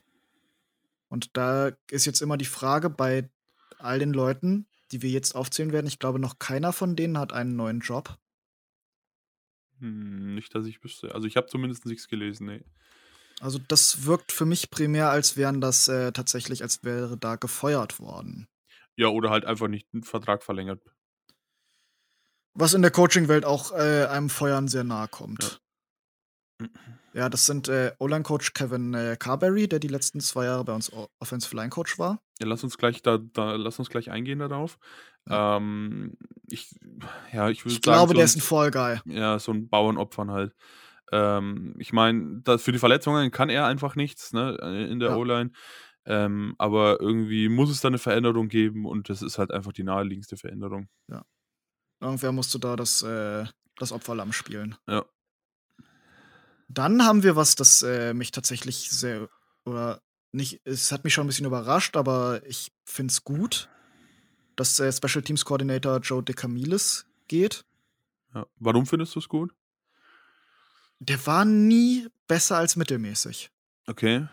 [1.09, 3.29] Und da ist jetzt immer die Frage bei
[3.79, 5.87] all den Leuten, die wir jetzt aufzählen werden.
[5.87, 8.19] Ich glaube, noch keiner von denen hat einen neuen Job.
[9.83, 11.13] Hm, nicht, dass ich wüsste.
[11.13, 12.65] Also ich habe zumindest nichts gelesen, nee.
[13.41, 17.99] Also das wirkt für mich primär, als wären das äh, tatsächlich, als wäre da gefeuert
[17.99, 18.47] worden.
[18.95, 20.81] Ja, oder halt einfach nicht einen Vertrag verlängert.
[22.55, 25.61] Was in der Coaching-Welt auch äh, einem Feuern sehr nahe kommt.
[27.15, 30.91] Ja, das sind äh, O-Line-Coach Kevin äh, Carberry, der die letzten zwei Jahre bei uns
[31.21, 32.23] Offensive Line-Coach war.
[32.41, 34.79] Ja, lass uns gleich da, da lass uns gleich eingehen darauf.
[35.29, 35.59] Ja.
[35.59, 36.17] Ähm,
[36.49, 36.75] ich,
[37.33, 39.01] ja, ich Ich sagen, glaube, so der ist ein Fall-Guy.
[39.05, 40.55] Ja, so ein Bauernopfern halt.
[41.13, 44.57] Ähm, ich meine, für die Verletzungen kann er einfach nichts, ne,
[44.91, 45.17] in der ja.
[45.17, 45.51] O-Line.
[46.05, 49.85] Ähm, aber irgendwie muss es da eine Veränderung geben und das ist halt einfach die
[49.85, 50.89] naheliegendste Veränderung.
[51.09, 51.25] Ja.
[52.01, 53.45] Irgendwer musste da das, äh,
[53.77, 54.75] das Opferlamm spielen.
[54.89, 55.05] Ja.
[56.73, 59.29] Dann haben wir was, das äh, mich tatsächlich sehr,
[59.65, 60.01] oder
[60.33, 63.69] nicht, es hat mich schon ein bisschen überrascht, aber ich finde es gut,
[64.57, 67.65] dass äh, Special Teams Coordinator Joe DeCamilis geht.
[68.35, 68.47] Ja.
[68.57, 69.55] Warum findest du es gut?
[70.99, 73.51] Der war nie besser als mittelmäßig.
[73.87, 74.29] Okay.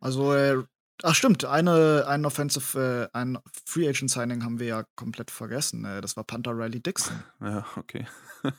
[0.00, 0.62] Also äh,
[1.04, 5.84] Ach stimmt, eine, ein Offensive, äh, ein Free Agent Signing haben wir ja komplett vergessen.
[5.84, 7.22] Äh, das war Panther Riley Dixon.
[7.40, 8.06] Ja, okay.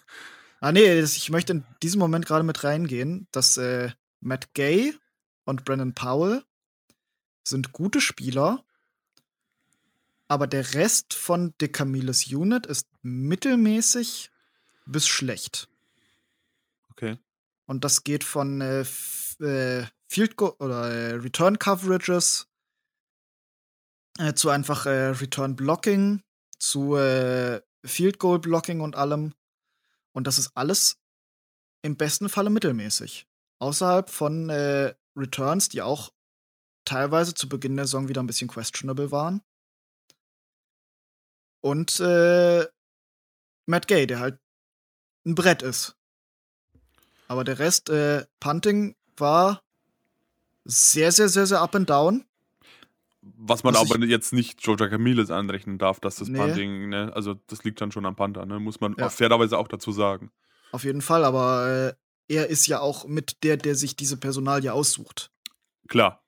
[0.60, 4.94] ah nee, das, ich möchte in diesem Moment gerade mit reingehen, dass äh, Matt Gay
[5.46, 6.44] und Brandon Powell
[7.44, 8.64] sind gute Spieler,
[10.28, 14.32] aber der Rest von DeCamiles Unit ist mittelmäßig
[14.86, 15.70] bis schlecht.
[16.92, 17.18] Okay.
[17.66, 18.82] Und das geht von äh,
[19.44, 22.48] äh, Field Goal oder äh, Return Coverages
[24.18, 26.22] äh, zu einfach äh, Return Blocking,
[26.58, 29.34] zu äh, Field Goal Blocking und allem.
[30.20, 30.98] Und das ist alles
[31.82, 33.26] im besten Falle mittelmäßig.
[33.60, 36.12] Außerhalb von äh, Returns, die auch
[36.84, 39.42] teilweise zu Beginn der Saison wieder ein bisschen questionable waren.
[41.62, 42.68] Und äh,
[43.66, 44.42] Matt Gay, der halt
[45.26, 45.96] ein Brett ist.
[47.30, 49.64] Aber der Rest, äh, Punting war
[50.66, 52.26] sehr, sehr, sehr, sehr up and down.
[53.38, 56.38] Was man Was aber jetzt nicht Georgia Camiles anrechnen darf, dass das nee.
[56.38, 59.10] Punting, ne, also das liegt dann schon am Panther, ne, muss man ja.
[59.10, 60.32] fairerweise auch dazu sagen.
[60.72, 61.96] Auf jeden Fall, aber
[62.30, 65.32] äh, er ist ja auch mit der, der sich diese Personalie aussucht.
[65.88, 66.24] Klar.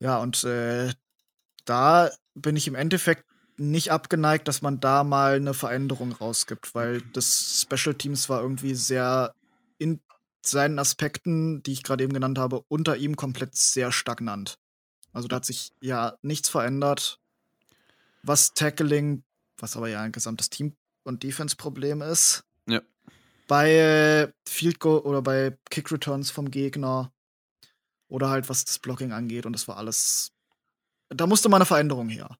[0.00, 0.92] Ja, und äh,
[1.64, 3.24] da bin ich im Endeffekt
[3.56, 8.74] nicht abgeneigt, dass man da mal eine Veränderung rausgibt, weil das Special Teams war irgendwie
[8.74, 9.34] sehr
[9.78, 10.00] in
[10.46, 14.58] seinen Aspekten, die ich gerade eben genannt habe, unter ihm komplett sehr stagnant.
[15.12, 17.20] Also da hat sich ja nichts verändert,
[18.22, 19.24] was Tackling,
[19.56, 22.44] was aber ja ein gesamtes Team- und Defense-Problem ist.
[22.66, 22.80] Ja.
[23.48, 27.12] Bei Field Goal oder bei Kick Returns vom Gegner
[28.08, 30.32] oder halt was das Blocking angeht und das war alles.
[31.08, 32.36] Da musste mal eine Veränderung her.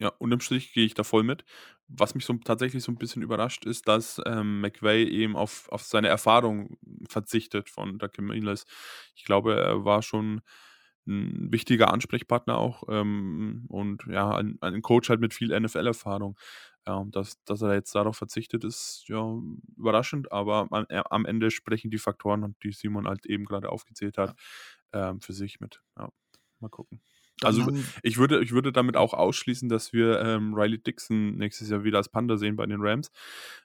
[0.00, 1.44] Ja, unterm Strich gehe ich da voll mit.
[1.88, 5.82] Was mich so tatsächlich so ein bisschen überrascht, ist, dass ähm, McVay eben auf, auf
[5.82, 8.24] seine Erfahrung verzichtet von Dr.
[8.24, 8.66] Miles.
[9.16, 10.42] Ich glaube, er war schon
[11.08, 16.38] ein wichtiger Ansprechpartner auch ähm, und ja, ein, ein, Coach halt mit viel NFL-Erfahrung.
[16.86, 19.22] Ja, dass, dass er jetzt darauf verzichtet, ist ja
[19.76, 24.18] überraschend, aber am, äh, am Ende sprechen die Faktoren, die Simon halt eben gerade aufgezählt
[24.18, 24.36] hat,
[24.92, 25.82] ähm, für sich mit.
[25.98, 26.10] Ja,
[26.60, 27.00] mal gucken.
[27.42, 27.70] Also
[28.02, 31.98] ich würde, ich würde damit auch ausschließen, dass wir ähm, Riley Dixon nächstes Jahr wieder
[31.98, 33.10] als Panda sehen bei den Rams,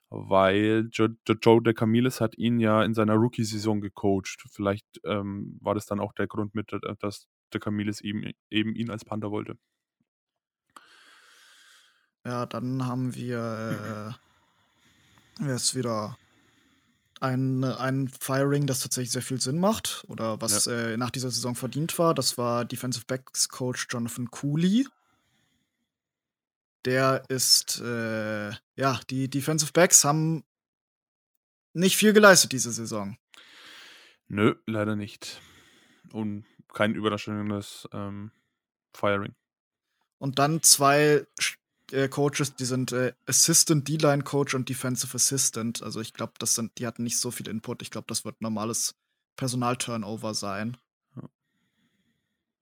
[0.09, 4.43] weil Joe, Joe DeCamilis hat ihn ja in seiner Rookie-Saison gecoacht.
[4.51, 8.91] Vielleicht ähm, war das dann auch der Grund mit, äh, dass DeCamilis eben, eben ihn
[8.91, 9.57] als Panda wollte.
[12.25, 14.17] Ja, dann haben wir
[15.41, 16.17] äh, jetzt wieder
[17.23, 20.73] ein, ein Firing, das tatsächlich sehr viel Sinn macht oder was ja.
[20.73, 22.13] äh, nach dieser Saison verdient war.
[22.13, 24.85] Das war Defensive Backs Coach Jonathan Cooley.
[26.83, 30.43] Der ist, äh, ja, die Defensive Backs haben
[31.71, 33.17] nicht viel geleistet diese Saison.
[34.27, 35.41] Nö, leider nicht.
[36.11, 38.31] Und kein überraschendes ähm,
[38.93, 39.33] Firing.
[40.17, 41.25] Und dann zwei
[41.91, 45.83] äh, Coaches, die sind äh, Assistant D-Line Coach und Defensive Assistant.
[45.83, 47.81] Also ich glaube, das sind, die hatten nicht so viel Input.
[47.81, 48.95] Ich glaube, das wird normales
[49.35, 50.77] Personalturnover sein.
[51.15, 51.23] Ja.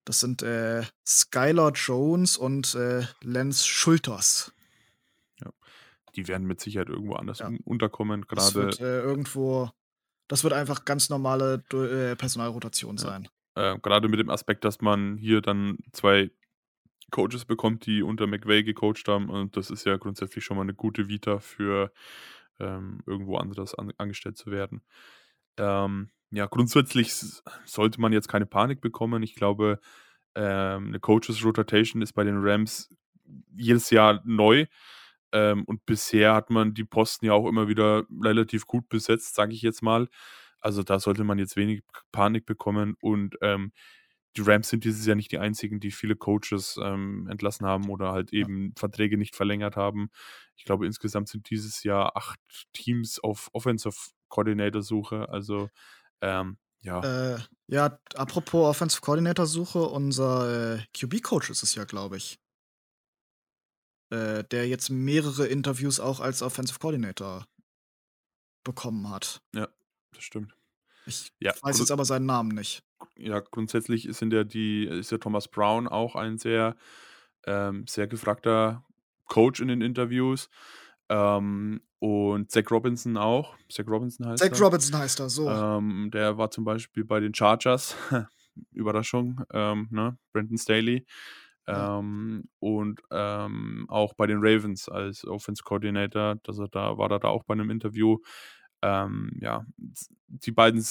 [0.06, 4.54] Das sind äh, Skylar Jones und äh, Lance Schulters.
[5.44, 5.52] Ja.
[6.16, 7.52] Die werden mit Sicherheit irgendwo anders ja.
[7.66, 8.22] unterkommen.
[8.24, 9.70] Gerade das wird äh, irgendwo.
[10.28, 13.28] Das wird einfach ganz normale äh, Personalrotation sein.
[13.56, 16.32] Äh, gerade mit dem Aspekt, dass man hier dann zwei
[17.12, 19.30] Coaches bekommt, die unter McVay gecoacht haben.
[19.30, 21.92] Und das ist ja grundsätzlich schon mal eine gute Vita für
[22.60, 24.82] ähm, irgendwo anderes an, angestellt zu werden.
[25.58, 27.14] Ähm, ja, grundsätzlich
[27.66, 29.22] sollte man jetzt keine Panik bekommen.
[29.24, 29.80] Ich glaube,
[30.36, 32.90] ähm, eine Coaches Rotation ist bei den Rams
[33.56, 34.66] jedes Jahr neu.
[35.34, 39.54] Ähm, und bisher hat man die Posten ja auch immer wieder relativ gut besetzt, sage
[39.54, 40.08] ich jetzt mal.
[40.60, 42.96] Also da sollte man jetzt wenig Panik bekommen.
[43.02, 43.72] Und ähm,
[44.38, 48.12] die Rams sind dieses Jahr nicht die einzigen, die viele Coaches ähm, entlassen haben oder
[48.12, 48.74] halt eben.
[48.78, 50.10] Verträge nicht verlängert haben.
[50.56, 52.40] Ich glaube, insgesamt sind dieses Jahr acht
[52.74, 53.96] Teams auf Offensive
[54.30, 55.28] Coordinator Suche.
[55.30, 55.70] Also
[56.22, 57.36] ähm, ja.
[57.36, 62.40] Äh, ja, apropos Offensive Coordinator Suche, unser äh, QB-Coach ist es ja, glaube ich.
[64.10, 67.46] Äh, der jetzt mehrere Interviews auch als Offensive Coordinator
[68.64, 69.42] bekommen hat.
[69.54, 69.70] Ja,
[70.14, 70.56] das stimmt.
[71.06, 72.84] Ich ja, weiß jetzt aber seinen Namen nicht.
[73.22, 76.76] Ja, grundsätzlich sind ja die, ist ja Thomas Brown auch ein sehr,
[77.46, 78.84] ähm, sehr gefragter
[79.28, 80.50] Coach in den Interviews.
[81.10, 83.56] Ähm, und Zach Robinson auch.
[83.70, 84.66] Zach Robinson heißt Zach er.
[84.66, 85.50] Robinson heißt er, so.
[85.50, 87.96] Ähm, der war zum Beispiel bei den Chargers.
[88.72, 90.18] Überraschung, ähm, ne?
[90.34, 91.06] Brandon Staley.
[91.68, 97.20] Ähm, und ähm, auch bei den Ravens als Offense Coordinator, dass er da war er
[97.20, 98.18] da auch bei einem Interview
[98.82, 99.66] ähm, ja,
[100.28, 100.84] die beiden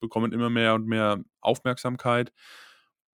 [0.00, 2.32] bekommen immer mehr und mehr Aufmerksamkeit.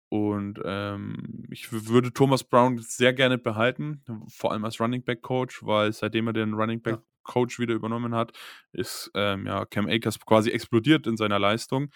[0.08, 5.64] Und ähm, ich würde Thomas Brown sehr gerne behalten, vor allem als Running Back Coach,
[5.64, 8.32] weil seitdem er den Running Back Coach wieder übernommen hat,
[8.72, 11.90] ist ähm, ja, Cam Akers quasi explodiert in seiner Leistung.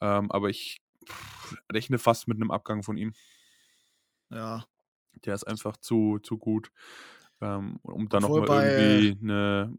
[0.00, 3.14] Ähm, aber ich pff, rechne fast mit einem Abgang von ihm.
[4.30, 4.66] Ja.
[5.24, 6.70] Der ist einfach zu, zu gut,
[7.40, 9.78] ähm, um dann nochmal irgendwie eine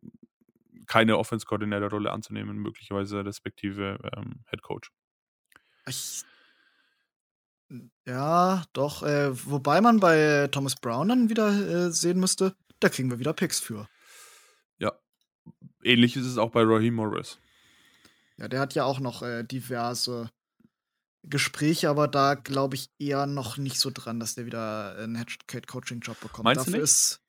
[0.89, 4.91] keine Offense-Coordinator-Rolle anzunehmen, möglicherweise respektive ähm, Head Coach.
[5.87, 6.23] Ich,
[8.05, 9.03] ja, doch.
[9.03, 13.33] Äh, wobei man bei Thomas Brown dann wieder äh, sehen müsste, da kriegen wir wieder
[13.33, 13.87] Picks für.
[14.79, 14.93] Ja.
[15.83, 17.37] Ähnlich ist es auch bei Raheem Morris.
[18.37, 20.31] Ja, der hat ja auch noch äh, diverse
[21.21, 26.19] Gespräche, aber da glaube ich eher noch nicht so dran, dass der wieder einen Head-Coaching-Job
[26.19, 26.45] bekommt.
[26.45, 26.89] Meinst Dafür du nicht?
[26.89, 27.21] ist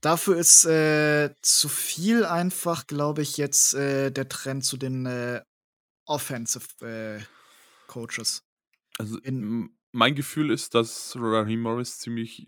[0.00, 5.42] Dafür ist äh, zu viel einfach, glaube ich, jetzt äh, der Trend zu den äh,
[6.04, 7.22] Offensive äh,
[7.88, 8.44] Coaches.
[8.98, 12.46] Also in, mein Gefühl ist, dass Raheem Morris ziemlich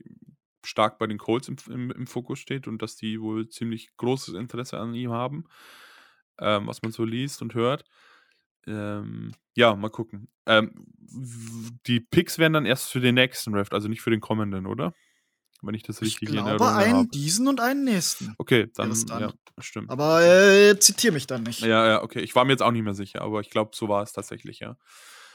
[0.65, 4.35] stark bei den Colts im, im, im, Fokus steht und dass die wohl ziemlich großes
[4.35, 5.45] Interesse an ihm haben,
[6.39, 7.85] ähm, was man so liest und hört.
[8.67, 10.29] Ähm, ja, mal gucken.
[10.47, 10.87] Ähm,
[11.87, 14.95] die Picks werden dann erst für den nächsten Draft, also nicht für den kommenden, oder?
[15.63, 17.09] Wenn ich das richtig ich glaube, in Erinnerung einen habe.
[17.09, 18.35] diesen und einen nächsten.
[18.39, 19.21] Okay, dann, dann.
[19.21, 19.91] ja, stimmt.
[19.91, 21.61] Aber äh, zitiere mich dann nicht.
[21.61, 22.21] Ja, ja, okay.
[22.21, 24.61] Ich war mir jetzt auch nicht mehr sicher, aber ich glaube, so war es tatsächlich,
[24.61, 24.77] ja.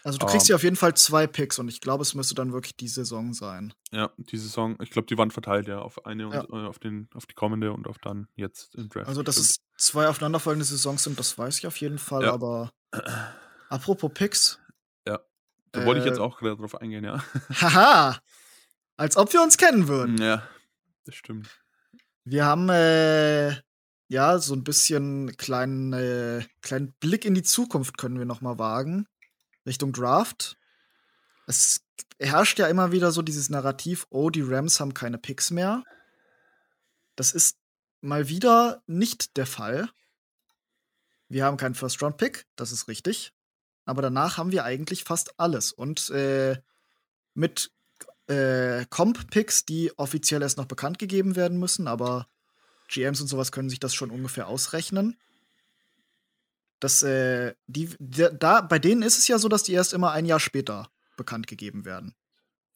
[0.06, 2.36] Also du kriegst um, hier auf jeden Fall zwei Picks und ich glaube, es müsste
[2.36, 3.74] dann wirklich die Saison sein.
[3.92, 6.42] Ja, die Saison, ich glaube, die waren verteilt, ja, auf eine ja.
[6.42, 9.08] und äh, auf, den, auf die kommende und auf dann jetzt im Draft.
[9.08, 12.34] Also, dass es zwei aufeinanderfolgende Saisons sind, das weiß ich auf jeden Fall, ja.
[12.34, 12.70] aber
[13.70, 14.60] apropos Picks.
[15.08, 15.22] Ja.
[15.72, 17.24] Da äh, wollte ich jetzt auch gerade drauf eingehen, ja.
[17.60, 18.20] Haha!
[18.98, 20.18] Als ob wir uns kennen würden.
[20.18, 20.48] Ja,
[21.06, 21.50] das stimmt.
[22.24, 23.56] Wir haben äh,
[24.08, 28.58] ja so ein bisschen kleinen, äh, kleinen Blick in die Zukunft können wir noch mal
[28.58, 29.08] wagen
[29.66, 30.58] Richtung Draft.
[31.48, 31.82] Es
[32.20, 35.84] herrscht ja immer wieder so dieses Narrativ, oh, die Rams haben keine Picks mehr.
[37.16, 37.58] Das ist
[38.02, 39.90] mal wieder nicht der Fall.
[41.28, 43.34] Wir haben keinen First-Round-Pick, das ist richtig.
[43.86, 45.72] Aber danach haben wir eigentlich fast alles.
[45.72, 46.58] Und äh,
[47.34, 47.72] mit
[48.28, 52.28] äh, Comp-Picks, die offiziell erst noch bekannt gegeben werden müssen, aber
[52.88, 55.18] GMs und sowas können sich das schon ungefähr ausrechnen.
[56.80, 60.26] Das, äh, die, da, bei denen ist es ja so, dass die erst immer ein
[60.26, 62.14] Jahr später bekannt gegeben werden.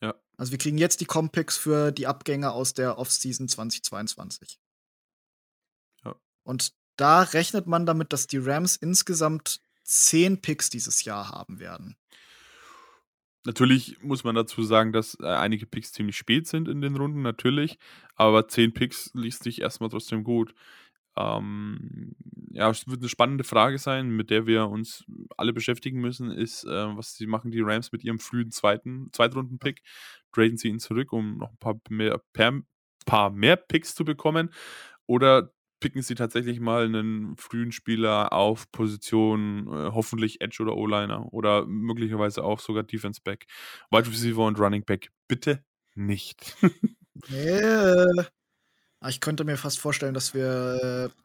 [0.02, 0.16] Ja.
[0.38, 4.60] Also wir kriegen jetzt die Comp-Picks für die Abgänge aus der Offseason 2022.
[6.06, 6.16] Ja.
[6.44, 11.98] Und da rechnet man damit, dass die Rams insgesamt zehn Picks dieses Jahr haben werden.
[13.46, 17.22] Natürlich muss man dazu sagen, dass äh, einige Picks ziemlich spät sind in den Runden,
[17.22, 17.78] natürlich.
[18.16, 20.54] Aber 10 Picks liest sich erstmal trotzdem gut.
[21.16, 22.16] Ähm,
[22.52, 25.06] ja, es wird eine spannende Frage sein, mit der wir uns
[25.38, 29.84] alle beschäftigen müssen, ist, äh, was sie machen die Rams mit ihrem frühen zweiten Zweitrunden-Pick.
[30.34, 32.62] Traden sie ihn zurück, um noch ein paar mehr, per,
[33.06, 34.52] paar mehr Picks zu bekommen?
[35.08, 41.32] Oder picken sie tatsächlich mal einen frühen Spieler auf Position, äh, hoffentlich Edge oder O-Liner
[41.34, 43.46] oder möglicherweise auch sogar Defense Back,
[43.90, 45.12] Wide Receiver und Running Back.
[45.28, 45.64] Bitte
[45.96, 46.56] nicht.
[47.30, 48.06] nee,
[49.08, 51.22] ich könnte mir fast vorstellen, dass wir äh,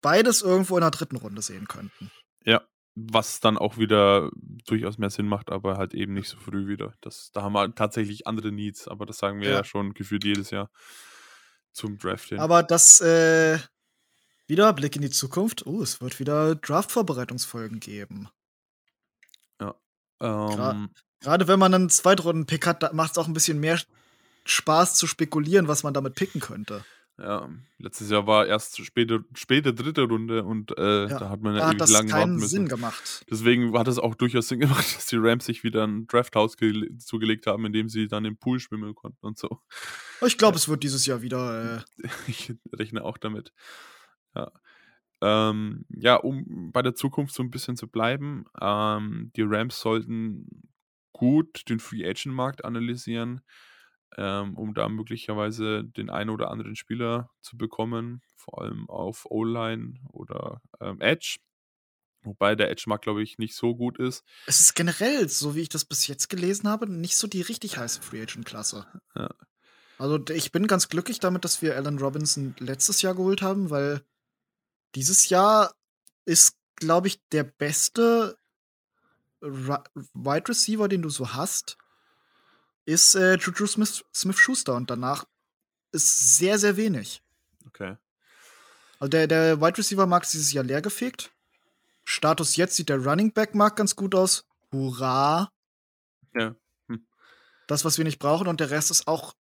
[0.00, 2.10] beides irgendwo in der dritten Runde sehen könnten.
[2.44, 2.62] Ja,
[2.94, 4.30] was dann auch wieder
[4.66, 6.94] durchaus mehr Sinn macht, aber halt eben nicht so früh wieder.
[7.00, 10.24] Das, da haben wir tatsächlich andere Needs, aber das sagen wir ja, ja schon gefühlt
[10.24, 10.70] jedes Jahr
[11.72, 12.38] zum Draft hin.
[12.38, 13.58] Aber das, äh,
[14.46, 15.66] wieder Blick in die Zukunft.
[15.66, 18.28] Oh, es wird wieder Draft-Vorbereitungsfolgen geben.
[19.60, 19.74] Ja.
[20.20, 23.80] Ähm, Gerade wenn man einen Zweitrunden-Pick hat, macht es auch ein bisschen mehr
[24.44, 26.84] Spaß zu spekulieren, was man damit picken könnte.
[27.18, 31.54] Ja, letztes Jahr war erst späte, späte dritte Runde und äh, ja, da hat man
[31.54, 32.48] ja ewig lang warten müssen.
[32.48, 33.24] Sinn gemacht.
[33.30, 36.56] Deswegen hat es auch durchaus Sinn gemacht, dass die Rams sich wieder ein Drafthaus
[36.98, 39.60] zugelegt haben, in dem sie dann im Pool schwimmen konnten und so.
[40.26, 40.58] Ich glaube, ja.
[40.58, 41.84] es wird dieses Jahr wieder.
[42.02, 43.52] Äh ich rechne auch damit.
[44.34, 44.50] Ja.
[45.20, 50.64] Ähm, ja, um bei der Zukunft so ein bisschen zu bleiben, ähm, die Rams sollten
[51.12, 53.42] gut den Free Agent Markt analysieren
[54.16, 59.94] ähm, um da möglicherweise den einen oder anderen Spieler zu bekommen, vor allem auf O-Line
[60.10, 61.38] oder ähm, Edge.
[62.24, 64.22] Wobei der Edge-Markt, glaube ich, nicht so gut ist.
[64.46, 67.78] Es ist generell, so wie ich das bis jetzt gelesen habe, nicht so die richtig
[67.78, 68.86] heiße Free Agent-Klasse.
[69.16, 69.28] Ja.
[69.98, 74.02] Also ich bin ganz glücklich damit, dass wir Alan Robinson letztes Jahr geholt haben, weil
[74.94, 75.74] dieses Jahr
[76.24, 78.38] ist, glaube ich, der beste
[79.40, 81.76] Wide Receiver, den du so hast,
[82.84, 85.24] ist äh, Juju Smith, Smith Schuster und danach
[85.92, 87.22] ist sehr, sehr wenig.
[87.66, 87.96] Okay.
[88.98, 91.32] Also der, der Wide Receiver Markt ist dieses Jahr leergefegt.
[92.04, 94.44] Status jetzt sieht der Running Back Markt ganz gut aus.
[94.72, 95.52] Hurra!
[96.34, 96.54] Ja.
[96.88, 97.06] Hm.
[97.66, 99.34] Das, was wir nicht brauchen, und der Rest ist auch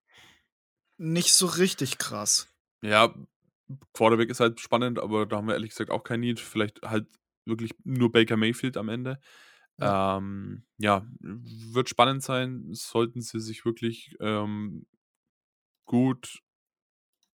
[0.98, 2.48] nicht so richtig krass.
[2.82, 3.14] Ja,
[3.94, 6.40] Quarterback ist halt spannend, aber da haben wir ehrlich gesagt auch kein Need.
[6.40, 7.08] Vielleicht halt
[7.46, 9.20] wirklich nur Baker Mayfield am Ende.
[9.78, 10.18] Ja.
[10.18, 12.68] Ähm, ja, wird spannend sein.
[12.72, 14.86] Sollten sie sich wirklich ähm,
[15.86, 16.42] gut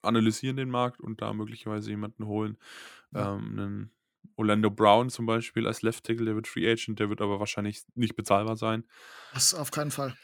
[0.01, 2.57] analysieren, den Markt, und da möglicherweise jemanden holen.
[3.11, 3.35] Ja.
[3.35, 3.91] Ähm, einen
[4.35, 7.83] Orlando Brown zum Beispiel als Left Tackle, der wird Free Agent, der wird aber wahrscheinlich
[7.95, 8.83] nicht bezahlbar sein.
[9.33, 10.15] Das auf keinen Fall.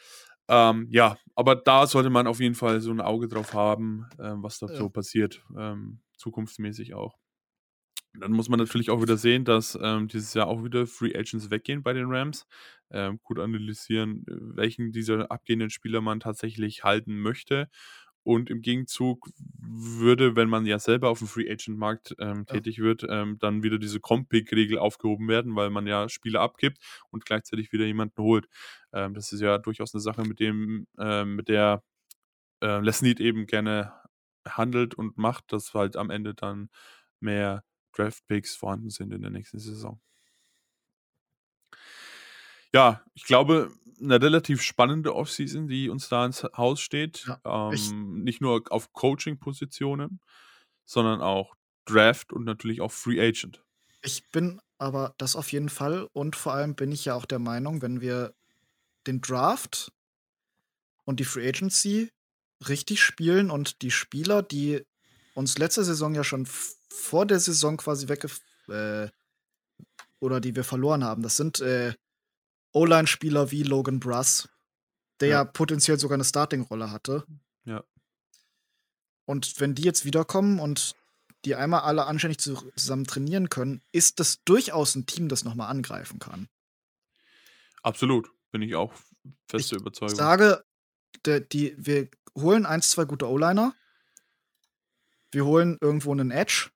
[0.47, 4.43] Ähm, ja, aber da sollte man auf jeden Fall so ein Auge drauf haben, ähm,
[4.43, 4.75] was da ja.
[4.75, 7.17] so passiert, ähm, zukunftsmäßig auch.
[8.19, 11.49] Dann muss man natürlich auch wieder sehen, dass ähm, dieses Jahr auch wieder Free Agents
[11.49, 12.45] weggehen bei den Rams.
[12.91, 17.69] Ähm, gut analysieren, welchen dieser abgehenden Spieler man tatsächlich halten möchte.
[18.23, 22.55] Und im Gegenzug würde, wenn man ja selber auf dem Free Agent Markt ähm, ja.
[22.55, 26.77] tätig wird, ähm, dann wieder diese Comp-Pick-Regel aufgehoben werden, weil man ja Spieler abgibt
[27.11, 28.47] und gleichzeitig wieder jemanden holt.
[28.93, 31.83] Ähm, das ist ja durchaus eine Sache, mit dem, ähm, mit der
[32.61, 33.93] äh, Les Need eben gerne
[34.47, 36.69] handelt und macht, dass halt am Ende dann
[37.19, 40.01] mehr Draft-Picks vorhanden sind in der nächsten Saison.
[42.73, 47.25] Ja, ich glaube, eine relativ spannende Offseason, die uns da ins Haus steht.
[47.27, 50.19] Ja, ähm, nicht nur auf Coaching-Positionen,
[50.85, 51.55] sondern auch
[51.85, 53.63] Draft und natürlich auch Free Agent.
[54.01, 57.39] Ich bin aber das auf jeden Fall und vor allem bin ich ja auch der
[57.39, 58.33] Meinung, wenn wir
[59.07, 59.91] den Draft
[61.05, 62.09] und die Free Agency
[62.67, 64.81] richtig spielen und die Spieler, die
[65.35, 68.29] uns letzte Saison ja schon vor der Saison quasi wegge
[68.67, 69.09] äh,
[70.19, 71.23] oder die wir verloren haben.
[71.23, 71.93] Das sind äh,
[72.73, 74.49] O-Line-Spieler wie Logan Bruss,
[75.19, 75.37] der ja.
[75.39, 77.25] ja potenziell sogar eine Starting-Rolle hatte.
[77.65, 77.83] Ja.
[79.25, 80.95] Und wenn die jetzt wiederkommen und
[81.45, 86.19] die einmal alle anständig zusammen trainieren können, ist das durchaus ein Team, das nochmal angreifen
[86.19, 86.49] kann.
[87.81, 88.93] Absolut, bin ich auch
[89.47, 90.13] feste Überzeugung.
[90.13, 90.63] Ich sage,
[91.25, 93.75] der, die, wir holen eins, zwei gute O-Liner.
[95.31, 96.69] Wir holen irgendwo einen Edge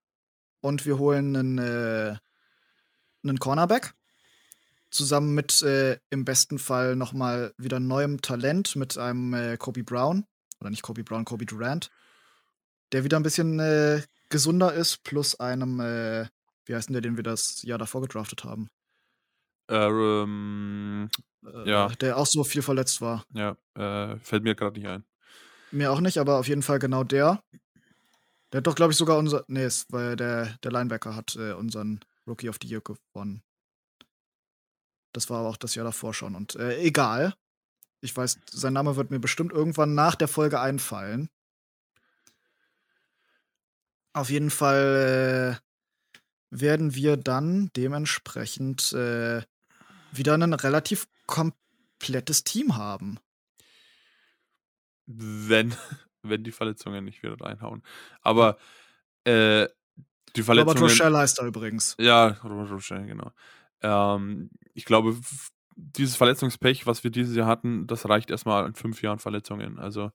[0.61, 2.17] und wir holen einen, äh,
[3.23, 3.93] einen Cornerback.
[4.89, 10.25] Zusammen mit äh, im besten Fall nochmal wieder neuem Talent mit einem äh, Kobe Brown.
[10.59, 11.91] Oder nicht Kobe Brown, Kobe Durant.
[12.93, 16.27] Der wieder ein bisschen äh, gesunder ist, plus einem, äh,
[16.65, 18.69] wie heißt denn der, den wir das Jahr davor gedraftet haben?
[19.69, 21.09] Ähm,
[21.45, 21.89] äh, ja.
[21.89, 23.25] Der auch so viel verletzt war.
[23.33, 25.03] Ja, äh, fällt mir gerade nicht ein.
[25.71, 27.43] Mir auch nicht, aber auf jeden Fall genau der.
[28.53, 29.43] Der hat doch, glaube ich, sogar unser.
[29.47, 33.43] Nee, es war der, der Linebacker hat unseren Rookie of the Year gewonnen.
[35.17, 36.35] Das war aber auch das Jahr davor schon.
[36.35, 37.33] Und äh, egal.
[38.01, 41.27] Ich weiß, sein Name wird mir bestimmt irgendwann nach der Folge einfallen.
[44.13, 49.41] Auf jeden Fall äh, werden wir dann dementsprechend äh,
[50.11, 53.17] wieder ein relativ komplettes Team haben.
[55.07, 55.73] Wenn,
[56.21, 57.81] wenn die Verletzungen nicht wieder reinhauen.
[58.21, 58.59] Aber
[59.23, 59.67] äh,
[60.35, 60.77] die Verletzungen.
[60.77, 61.95] Robert Rochelle heißt er übrigens.
[61.97, 63.31] Ja, Robert Rochelle, genau.
[63.81, 65.17] Ähm, ich glaube,
[65.75, 69.79] dieses Verletzungspech, was wir dieses Jahr hatten, das reicht erstmal in fünf Jahren Verletzungen.
[69.79, 70.11] Also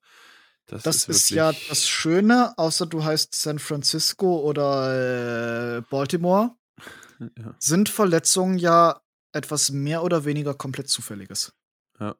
[0.66, 6.54] das, das ist, ist ja das Schöne, außer du heißt San Francisco oder äh, Baltimore,
[7.18, 7.54] ja.
[7.58, 9.00] sind Verletzungen ja
[9.32, 11.52] etwas mehr oder weniger komplett Zufälliges.
[11.98, 12.14] Ja.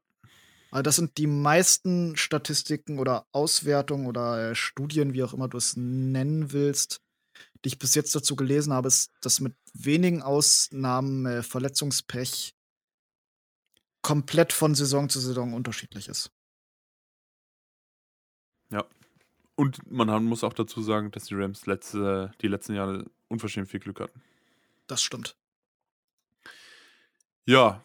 [0.73, 5.59] Also das sind die meisten Statistiken oder Auswertungen oder äh, Studien, wie auch immer du
[5.59, 7.01] es nennen willst,
[7.65, 12.55] die ich bis jetzt dazu gelesen habe, ist, dass mit wenigen Ausnahmen äh, Verletzungspech
[14.03, 16.33] komplett von Saison zu Saison unterschiedlich ist.
[18.71, 18.85] Ja.
[19.55, 23.81] Und man muss auch dazu sagen, dass die Rams letzte, die letzten Jahre unverschämt viel
[23.81, 24.21] Glück hatten.
[24.87, 25.37] Das stimmt.
[27.45, 27.85] Ja,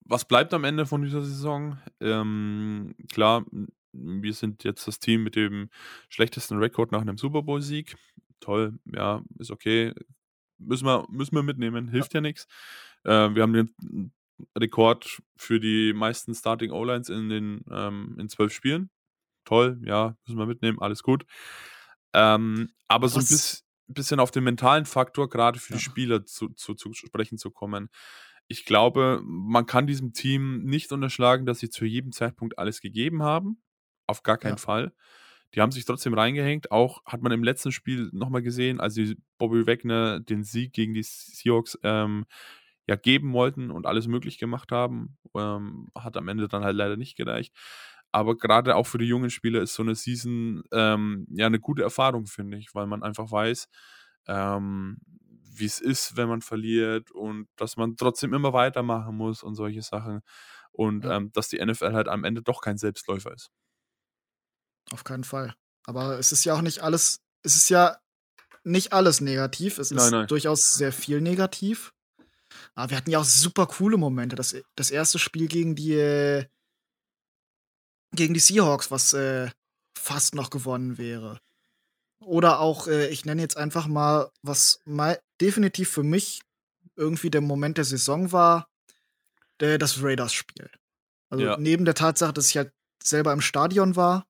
[0.00, 1.78] was bleibt am Ende von dieser Saison?
[2.00, 3.44] Ähm, klar,
[3.92, 5.70] wir sind jetzt das Team mit dem
[6.08, 7.96] schlechtesten Rekord nach einem Super Bowl-Sieg.
[8.40, 9.92] Toll, ja, ist okay.
[10.58, 12.46] Müssen wir, müssen wir mitnehmen, hilft ja, ja nichts.
[13.04, 14.12] Äh, wir haben den
[14.56, 18.90] Rekord für die meisten Starting O-Lines in den ähm, in zwölf Spielen
[19.44, 21.24] toll, ja, müssen wir mitnehmen, alles gut.
[22.12, 25.78] Ähm, aber so ein bisschen, bisschen auf den mentalen Faktor, gerade für ja.
[25.78, 27.88] die Spieler zu, zu, zu sprechen zu kommen.
[28.46, 33.22] Ich glaube, man kann diesem Team nicht unterschlagen, dass sie zu jedem Zeitpunkt alles gegeben
[33.22, 33.62] haben.
[34.06, 34.56] Auf gar keinen ja.
[34.58, 34.92] Fall.
[35.54, 36.70] Die haben sich trotzdem reingehängt.
[36.72, 40.94] Auch hat man im letzten Spiel nochmal gesehen, als sie Bobby Wagner den Sieg gegen
[40.94, 42.26] die Seahawks ähm,
[42.86, 45.16] ja geben wollten und alles möglich gemacht haben.
[45.36, 47.54] Ähm, hat am Ende dann halt leider nicht gereicht.
[48.10, 51.82] Aber gerade auch für die jungen Spieler ist so eine Season ähm, ja eine gute
[51.82, 53.68] Erfahrung, finde ich, weil man einfach weiß,
[54.28, 54.98] ähm,
[55.56, 59.82] wie es ist, wenn man verliert und dass man trotzdem immer weitermachen muss und solche
[59.82, 60.20] Sachen.
[60.72, 61.16] Und ja.
[61.16, 63.50] ähm, dass die NFL halt am Ende doch kein Selbstläufer ist.
[64.92, 65.54] Auf keinen Fall.
[65.86, 67.98] Aber es ist ja auch nicht alles, es ist ja
[68.64, 69.78] nicht alles negativ.
[69.78, 70.26] Es ist nein, nein.
[70.26, 71.92] durchaus sehr viel negativ.
[72.74, 74.36] Aber wir hatten ja auch super coole Momente.
[74.36, 76.46] Das, das erste Spiel gegen die, äh,
[78.12, 79.50] gegen die Seahawks, was äh,
[79.96, 81.40] fast noch gewonnen wäre.
[82.20, 86.40] Oder auch, äh, ich nenne jetzt einfach mal, was mal definitiv für mich
[86.96, 88.68] irgendwie der Moment der Saison war,
[89.60, 90.70] der, das Raiders-Spiel.
[91.28, 91.56] Also ja.
[91.58, 92.72] neben der Tatsache, dass ich halt
[93.02, 94.26] selber im Stadion war,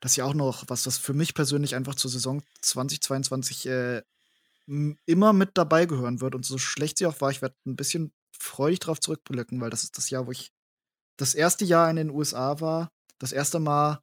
[0.00, 4.02] das ist ja auch noch was, was für mich persönlich einfach zur Saison 2022 äh,
[5.06, 6.34] immer mit dabei gehören wird.
[6.34, 9.84] Und so schlecht sie auch war, ich werde ein bisschen freudig drauf zurückblicken, weil das
[9.84, 10.52] ist das Jahr, wo ich
[11.16, 14.00] das erste Jahr in den USA war, das erste Mal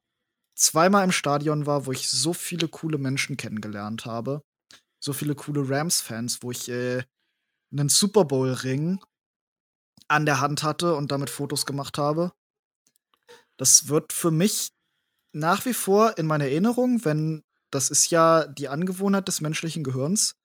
[0.55, 4.43] zweimal im Stadion war, wo ich so viele coole Menschen kennengelernt habe.
[4.99, 7.03] So viele coole Rams-Fans, wo ich äh,
[7.71, 9.03] einen Super Bowl-Ring
[10.07, 12.31] an der Hand hatte und damit Fotos gemacht habe.
[13.57, 14.71] Das wird für mich
[15.33, 20.35] nach wie vor in meiner Erinnerung, wenn das ist ja die Angewohnheit des menschlichen Gehirns,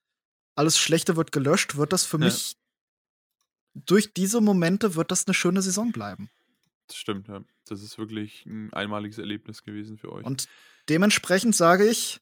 [0.54, 2.24] alles Schlechte wird gelöscht, wird das für ja.
[2.24, 2.56] mich
[3.74, 6.30] durch diese Momente wird das eine schöne Saison bleiben.
[6.88, 7.42] Das stimmt, ja.
[7.68, 10.24] Das ist wirklich ein einmaliges Erlebnis gewesen für euch.
[10.24, 10.48] Und
[10.88, 12.18] dementsprechend sage ich,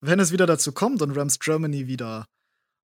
[0.00, 2.26] wenn es wieder dazu kommt und Rams Germany wieder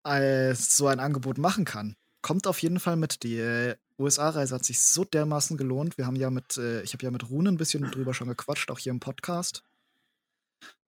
[0.04, 3.22] äh, so ein Angebot machen kann, kommt auf jeden Fall mit.
[3.22, 5.98] Die äh, USA-Reise hat sich so dermaßen gelohnt.
[5.98, 8.70] Wir haben ja mit, äh, ich habe ja mit Rune ein bisschen drüber schon gequatscht,
[8.70, 9.62] auch hier im Podcast.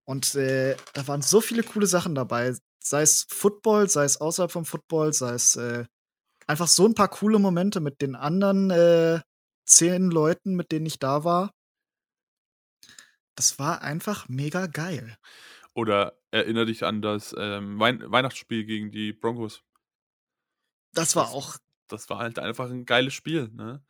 [0.05, 2.57] Und äh, da waren so viele coole Sachen dabei.
[2.83, 5.85] Sei es Football, sei es außerhalb vom Football, sei es äh,
[6.47, 9.21] einfach so ein paar coole Momente mit den anderen äh,
[9.65, 11.53] zehn Leuten, mit denen ich da war.
[13.37, 15.17] Das war einfach mega geil.
[15.75, 19.63] Oder erinnere dich an das ähm, Wein Weihnachtsspiel gegen die Broncos.
[20.95, 21.57] Das war auch.
[21.93, 23.83] Das war halt einfach ein geiles Spiel, ne?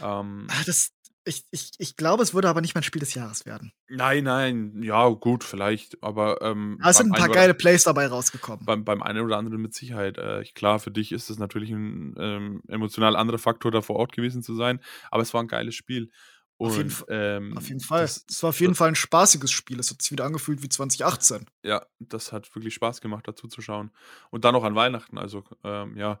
[0.00, 0.92] Ähm, ah, das,
[1.24, 3.72] ich, ich, ich glaube, es würde aber nicht mein Spiel des Jahres werden.
[3.88, 6.42] Nein, nein, ja, gut, vielleicht, aber.
[6.42, 8.64] Ähm, es sind ein paar geile Plays dabei rausgekommen.
[8.64, 10.18] Beim, beim einen oder anderen mit Sicherheit.
[10.18, 14.12] Äh, klar, für dich ist es natürlich ein ähm, emotional anderer Faktor, da vor Ort
[14.12, 14.80] gewesen zu sein,
[15.10, 16.10] aber es war ein geiles Spiel.
[16.56, 18.04] Und, auf, jeden, ähm, auf jeden Fall.
[18.04, 19.80] Es war auf jeden das, Fall ein spaßiges Spiel.
[19.80, 21.46] Es hat sich wieder angefühlt wie 2018.
[21.62, 23.90] Ja, das hat wirklich Spaß gemacht, dazu zu schauen.
[24.30, 25.18] Und dann noch an Weihnachten.
[25.18, 26.20] Also, ähm, ja.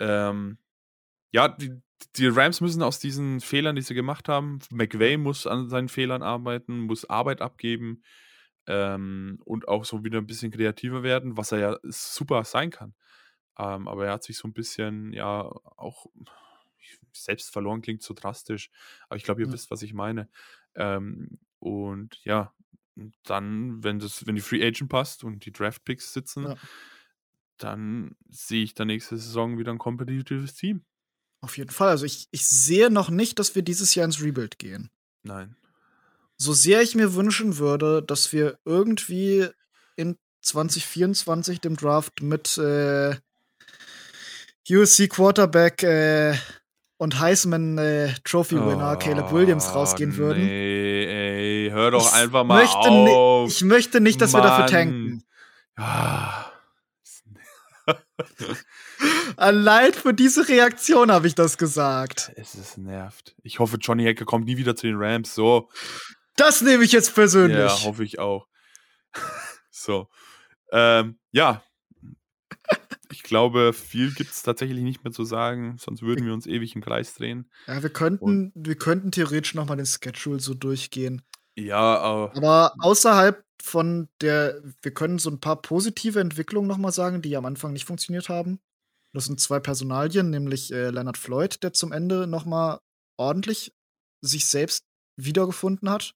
[0.00, 0.58] Ähm,
[1.32, 1.72] ja, die,
[2.16, 6.22] die Rams müssen aus diesen Fehlern, die sie gemacht haben, McVay muss an seinen Fehlern
[6.22, 8.02] arbeiten, muss Arbeit abgeben
[8.66, 12.94] ähm, und auch so wieder ein bisschen kreativer werden, was er ja super sein kann.
[13.58, 15.42] Ähm, aber er hat sich so ein bisschen, ja,
[15.76, 16.06] auch
[17.12, 18.70] selbst verloren, klingt so drastisch,
[19.08, 19.52] aber ich glaube, ihr ja.
[19.52, 20.28] wisst, was ich meine.
[20.76, 22.54] Ähm, und ja,
[23.24, 26.56] dann, wenn das, wenn die Free Agent passt und die Draft Picks sitzen, Ja.
[27.58, 30.82] Dann sehe ich da nächste Saison wieder ein kompetitives Team.
[31.40, 31.90] Auf jeden Fall.
[31.90, 34.90] Also ich, ich sehe noch nicht, dass wir dieses Jahr ins Rebuild gehen.
[35.22, 35.56] Nein.
[36.36, 39.48] So sehr ich mir wünschen würde, dass wir irgendwie
[39.96, 43.16] in 2024 dem Draft mit äh,
[44.70, 46.34] USC Quarterback äh,
[46.96, 50.42] und Heisman äh, Trophy Winner Caleb Williams rausgehen würden.
[50.42, 51.04] Oh, Nee,
[51.66, 53.50] ey, hör doch Ich einfach mal auf.
[53.50, 54.72] Ich möchte nicht, dass wir dafür Mann.
[54.72, 55.24] tanken.
[55.76, 56.47] Ah.
[59.36, 62.32] Allein für diese Reaktion habe ich das gesagt.
[62.36, 63.36] Es ist nervt.
[63.42, 65.34] Ich hoffe, Johnny Hacker kommt nie wieder zu den Rams.
[65.34, 65.68] So.
[66.36, 67.58] Das nehme ich jetzt persönlich.
[67.58, 68.46] Ja, hoffe ich auch.
[69.70, 70.08] so.
[70.72, 71.62] Ähm, ja.
[73.10, 76.74] Ich glaube, viel gibt es tatsächlich nicht mehr zu sagen, sonst würden wir uns ewig
[76.74, 77.50] im Kreis drehen.
[77.66, 81.22] Ja, wir könnten, wir könnten theoretisch noch mal den Schedule so durchgehen.
[81.56, 86.92] Ja, aber Aber außerhalb von der, wir können so ein paar positive Entwicklungen noch mal
[86.92, 88.60] sagen, die am Anfang nicht funktioniert haben.
[89.12, 92.80] Das sind zwei Personalien, nämlich äh, Leonard Floyd, der zum Ende noch mal
[93.16, 93.74] ordentlich
[94.20, 94.84] sich selbst
[95.16, 96.14] wiedergefunden hat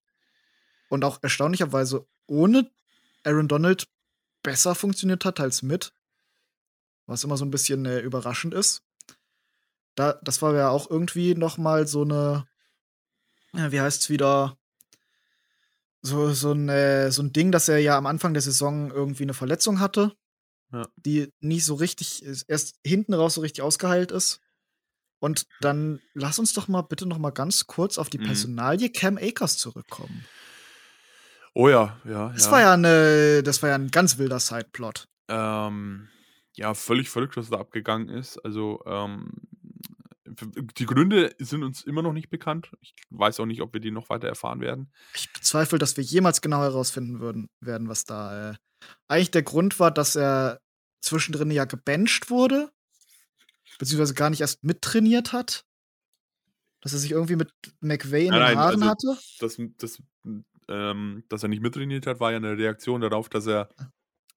[0.89, 2.71] und auch erstaunlicherweise ohne
[3.25, 3.89] Aaron Donald
[4.43, 5.93] besser funktioniert hat als mit,
[7.07, 8.83] was immer so ein bisschen äh, überraschend ist.
[9.95, 12.47] Da, das war ja auch irgendwie noch mal so eine,
[13.53, 14.57] ja, wie heißt's wieder,
[16.03, 19.23] so, so, ein, äh, so ein Ding, dass er ja am Anfang der Saison irgendwie
[19.23, 20.13] eine Verletzung hatte,
[20.73, 20.87] Ja.
[20.97, 24.41] die nicht so richtig, erst hinten raus so richtig ausgeheilt ist.
[25.21, 28.25] Und dann lass uns doch mal bitte noch mal ganz kurz auf die Mhm.
[28.25, 30.25] Personalie Cam Akers zurückkommen.
[31.55, 32.31] Oh ja, ja.
[32.31, 32.51] Das ja.
[32.51, 35.07] war ja eine, das war ja ein ganz wilder Sideplot.
[35.29, 36.09] Ähm,
[36.57, 38.39] ja, völlig verrückt, was da abgegangen ist.
[38.45, 39.31] Also, ähm,
[40.35, 42.71] die Gründe sind uns immer noch nicht bekannt.
[42.81, 44.93] Ich weiß auch nicht, ob wir die noch weiter erfahren werden.
[45.15, 48.55] Ich bezweifle, dass wir jemals genau herausfinden würden, werden, was da äh,
[49.09, 50.61] eigentlich der Grund war, dass er
[51.01, 52.71] zwischendrin ja gebencht wurde,
[53.79, 55.65] beziehungsweise gar nicht erst mittrainiert hat.
[56.81, 59.23] Dass er sich irgendwie mit McVay in Nein, den Haaren also- hatte.
[59.39, 60.03] Das, das,
[60.69, 63.69] ähm, dass er nicht mittrainiert hat, war ja eine Reaktion darauf, dass er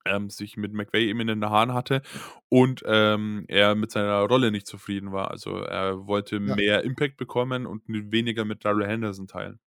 [0.05, 2.01] ähm, sich mit McVay eben in den Haaren hatte
[2.49, 5.31] und ähm, er mit seiner Rolle nicht zufrieden war.
[5.31, 6.55] Also er wollte Ja.
[6.55, 9.59] mehr Impact bekommen und weniger mit Daryl Henderson teilen.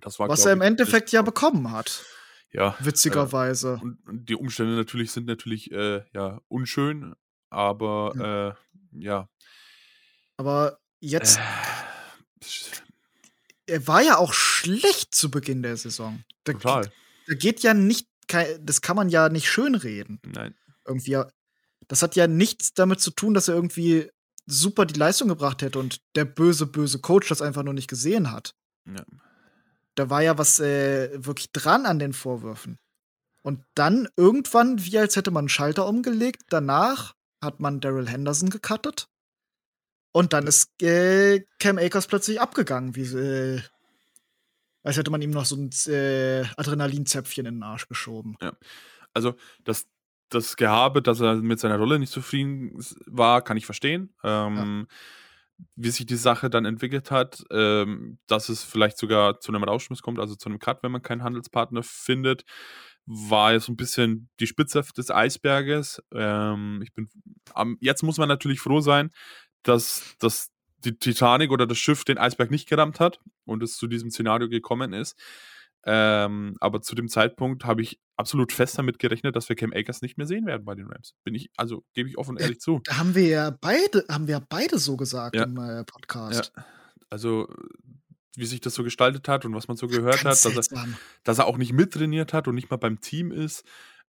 [0.00, 2.04] Das war, Was er im Endeffekt ja bekommen hat,
[2.52, 3.80] ja, witzigerweise.
[3.82, 7.14] Und, und die Umstände natürlich sind natürlich äh, ja unschön,
[7.50, 8.56] aber
[8.92, 9.28] äh, ja.
[10.36, 11.42] Aber jetzt, Äh,
[13.66, 16.22] er war ja auch schlecht zu Beginn der Saison.
[16.44, 16.92] Da, total.
[17.26, 18.08] Da geht ja nicht,
[18.60, 20.20] das kann man ja nicht schönreden.
[20.24, 20.54] Nein.
[20.86, 21.22] irgendwie.
[21.86, 24.10] Das hat ja nichts damit zu tun, dass er irgendwie
[24.46, 28.30] super die Leistung gebracht hätte und der böse, böse Coach das einfach nur nicht gesehen
[28.30, 28.54] hat.
[28.86, 29.04] Ja.
[29.94, 32.78] Da war ja was äh, wirklich dran an den Vorwürfen.
[33.42, 38.48] Und dann irgendwann, wie als hätte man einen Schalter umgelegt, danach hat man Daryl Henderson
[38.48, 39.06] gecuttet.
[40.12, 43.60] Und dann ist äh, Cam Akers plötzlich abgegangen, wie äh,
[44.84, 48.36] als hätte man ihm noch so ein äh, Adrenalinzäpfchen in den Arsch geschoben.
[49.12, 49.86] Also das,
[50.28, 52.72] das Gehabe, dass er mit seiner Rolle nicht zufrieden
[53.06, 54.14] war, kann ich verstehen.
[54.22, 54.86] Ähm,
[55.76, 60.02] Wie sich die Sache dann entwickelt hat, ähm, dass es vielleicht sogar zu einem Rausschmiss
[60.02, 62.44] kommt, also zu einem Cut, wenn man keinen Handelspartner findet,
[63.06, 66.02] war ja so ein bisschen die Spitze des Eisberges.
[66.12, 67.08] Ähm, ich bin,
[67.52, 69.10] am, jetzt muss man natürlich froh sein,
[69.62, 70.50] dass, dass
[70.84, 74.48] die Titanic oder das Schiff den Eisberg nicht gerammt hat und es zu diesem Szenario
[74.48, 75.16] gekommen ist.
[75.86, 80.00] Ähm, aber zu dem Zeitpunkt habe ich absolut fest damit gerechnet, dass wir Cam Akers
[80.00, 81.14] nicht mehr sehen werden bei den Rams.
[81.24, 82.80] Bin ich, also gebe ich offen und ehrlich zu.
[82.84, 85.44] Da haben wir ja beide, haben wir ja beide so gesagt Ja.
[85.44, 86.52] im äh, Podcast.
[87.10, 87.48] Also,
[88.36, 90.88] wie sich das so gestaltet hat und was man so gehört hat, Ganz dass er,
[91.22, 93.64] dass er auch nicht mittrainiert hat und nicht mal beim Team ist.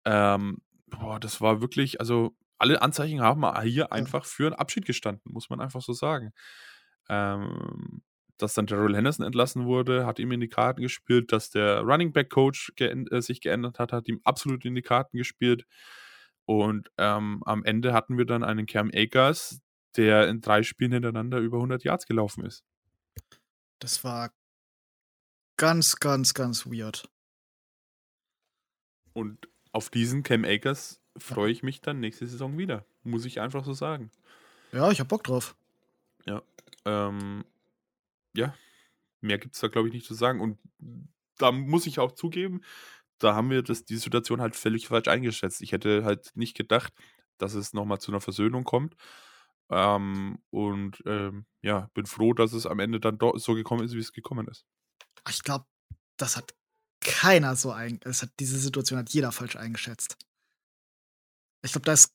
[0.05, 5.31] Ähm, boah, das war wirklich, also alle Anzeichen haben hier einfach für einen Abschied gestanden,
[5.31, 6.33] muss man einfach so sagen.
[7.09, 8.01] Ähm,
[8.37, 12.13] dass dann Daryl Henderson entlassen wurde, hat ihm in die Karten gespielt, dass der Running
[12.13, 15.65] Back Coach geänd äh, sich geändert hat, hat ihm absolut in die Karten gespielt.
[16.45, 19.61] Und ähm, am Ende hatten wir dann einen Cam Akers,
[19.95, 22.63] der in drei Spielen hintereinander über 100 Yards gelaufen ist.
[23.79, 24.33] Das war
[25.57, 27.07] ganz, ganz, ganz weird.
[29.13, 32.85] Und auf diesen Cam Akers freue ich mich dann nächste Saison wieder.
[33.03, 34.11] Muss ich einfach so sagen.
[34.71, 35.55] Ja, ich hab Bock drauf.
[36.85, 37.45] Ähm,
[38.35, 38.53] ja,
[39.21, 40.41] mehr gibt es da, glaube ich, nicht zu sagen.
[40.41, 40.59] Und
[41.37, 42.61] da muss ich auch zugeben,
[43.19, 45.61] da haben wir das, die Situation halt völlig falsch eingeschätzt.
[45.61, 46.93] Ich hätte halt nicht gedacht,
[47.37, 48.95] dass es nochmal zu einer Versöhnung kommt.
[49.69, 53.93] Ähm, und ähm, ja, bin froh, dass es am Ende dann doch so gekommen ist,
[53.93, 54.65] wie es gekommen ist.
[55.29, 55.65] Ich glaube,
[56.17, 56.53] das hat
[56.99, 57.99] keiner so ein.
[58.03, 60.17] Es hat, diese Situation hat jeder falsch eingeschätzt.
[61.63, 62.13] Ich glaube, da ist.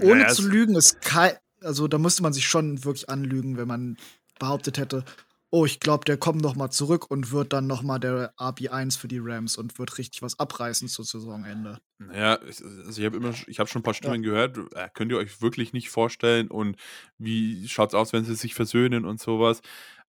[0.00, 1.36] Ohne Naja, zu lügen, ist kein.
[1.60, 3.96] Also, da müsste man sich schon wirklich anlügen, wenn man
[4.38, 5.04] behauptet hätte,
[5.50, 8.96] oh, ich glaube, der kommt noch mal zurück und wird dann noch mal der RB1
[8.98, 11.78] für die Rams und wird richtig was abreißen zu Saisonende.
[11.98, 14.58] Naja, ich- also ich habe immer, ich habe schon ein paar Stimmen gehört.
[14.74, 16.76] Äh, könnt ihr euch wirklich nicht vorstellen und
[17.18, 19.60] wie schaut's aus, wenn sie sich versöhnen und sowas.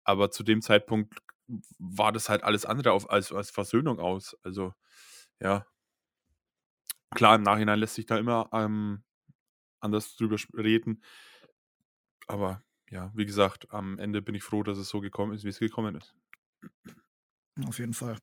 [0.04, 1.16] Aber zu dem Zeitpunkt
[1.80, 4.38] war das halt alles andere auf, als, als Versöhnung aus.
[4.44, 4.74] Also
[5.42, 5.66] ja,
[7.16, 9.04] klar im Nachhinein lässt sich da immer ähm,
[9.80, 11.04] anders drüber reden.
[12.28, 15.50] Aber ja, wie gesagt, am Ende bin ich froh, dass es so gekommen ist, wie
[15.50, 16.14] es gekommen ist.
[17.66, 18.18] Auf jeden Fall.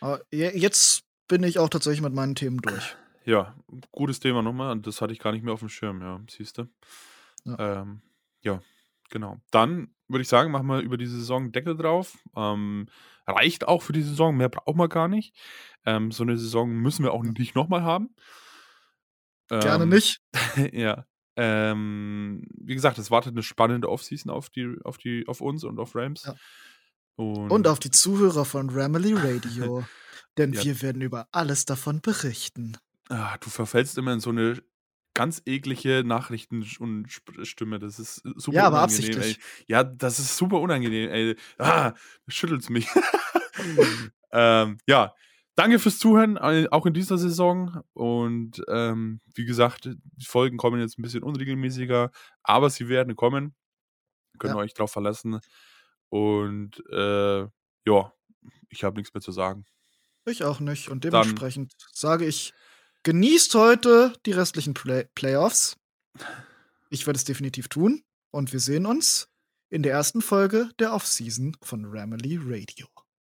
[0.00, 2.96] Aber je- jetzt bin ich auch tatsächlich mit meinen Themen durch.
[3.24, 3.56] Ja,
[3.90, 4.72] gutes Thema nochmal.
[4.72, 6.68] Und das hatte ich gar nicht mehr auf dem Schirm, ja, siehst du.
[7.44, 7.80] Ja.
[7.82, 8.02] Ähm,
[8.42, 8.62] ja,
[9.10, 9.40] genau.
[9.50, 12.16] Dann würde ich sagen, machen wir über die Saison Deckel drauf.
[12.36, 12.86] Ähm,
[13.26, 15.34] reicht auch für die Saison, mehr brauchen wir gar nicht.
[15.86, 18.14] Ähm, so eine Saison müssen wir auch nicht nochmal haben.
[19.48, 20.20] Gerne Ähm, nicht.
[20.72, 21.06] ja.
[21.36, 25.78] Ähm, wie gesagt, es wartet eine spannende Offseason auf die, auf die, auf uns und
[25.80, 26.24] auf Rams.
[26.24, 26.34] Ja.
[27.16, 29.84] Und, Und auf die Zuhörer von Ramily Radio.
[30.38, 30.64] Denn Ja.
[30.64, 32.76] wir werden über alles davon berichten.
[33.08, 34.62] Ah, du verfällst immer in so eine
[35.14, 37.08] ganz eklige Nachrichten- und
[37.42, 37.78] Stimme.
[37.78, 38.84] Das ist super Ja, aber unangenehm.
[38.84, 39.38] absichtlich.
[39.60, 39.64] Ey.
[39.68, 41.08] Ja, das ist super unangenehm.
[41.10, 41.36] Ey.
[41.58, 41.94] Ah,
[42.28, 42.88] schüttelt's mich.
[44.32, 45.14] ähm, ja,
[45.54, 47.82] danke fürs Zuhören, äh, auch in dieser Saison.
[47.92, 52.10] Und ähm, wie gesagt, die Folgen kommen jetzt ein bisschen unregelmäßiger,
[52.42, 53.54] aber sie werden kommen.
[54.38, 54.62] Könnt ihr Ja.
[54.62, 55.38] euch drauf verlassen.
[56.08, 57.40] Und äh,
[57.86, 58.12] ja,
[58.68, 59.64] ich habe nichts mehr zu sagen.
[60.26, 60.88] Ich auch nicht.
[60.88, 62.52] Und Dann- dementsprechend sage ich,
[63.04, 65.76] genießt heute die restlichen Play Playoffs.
[66.90, 68.02] Ich werde es definitiv tun.
[68.30, 69.28] Und wir sehen uns
[69.70, 72.88] in der ersten Folge der Offseason von Ramily Radio.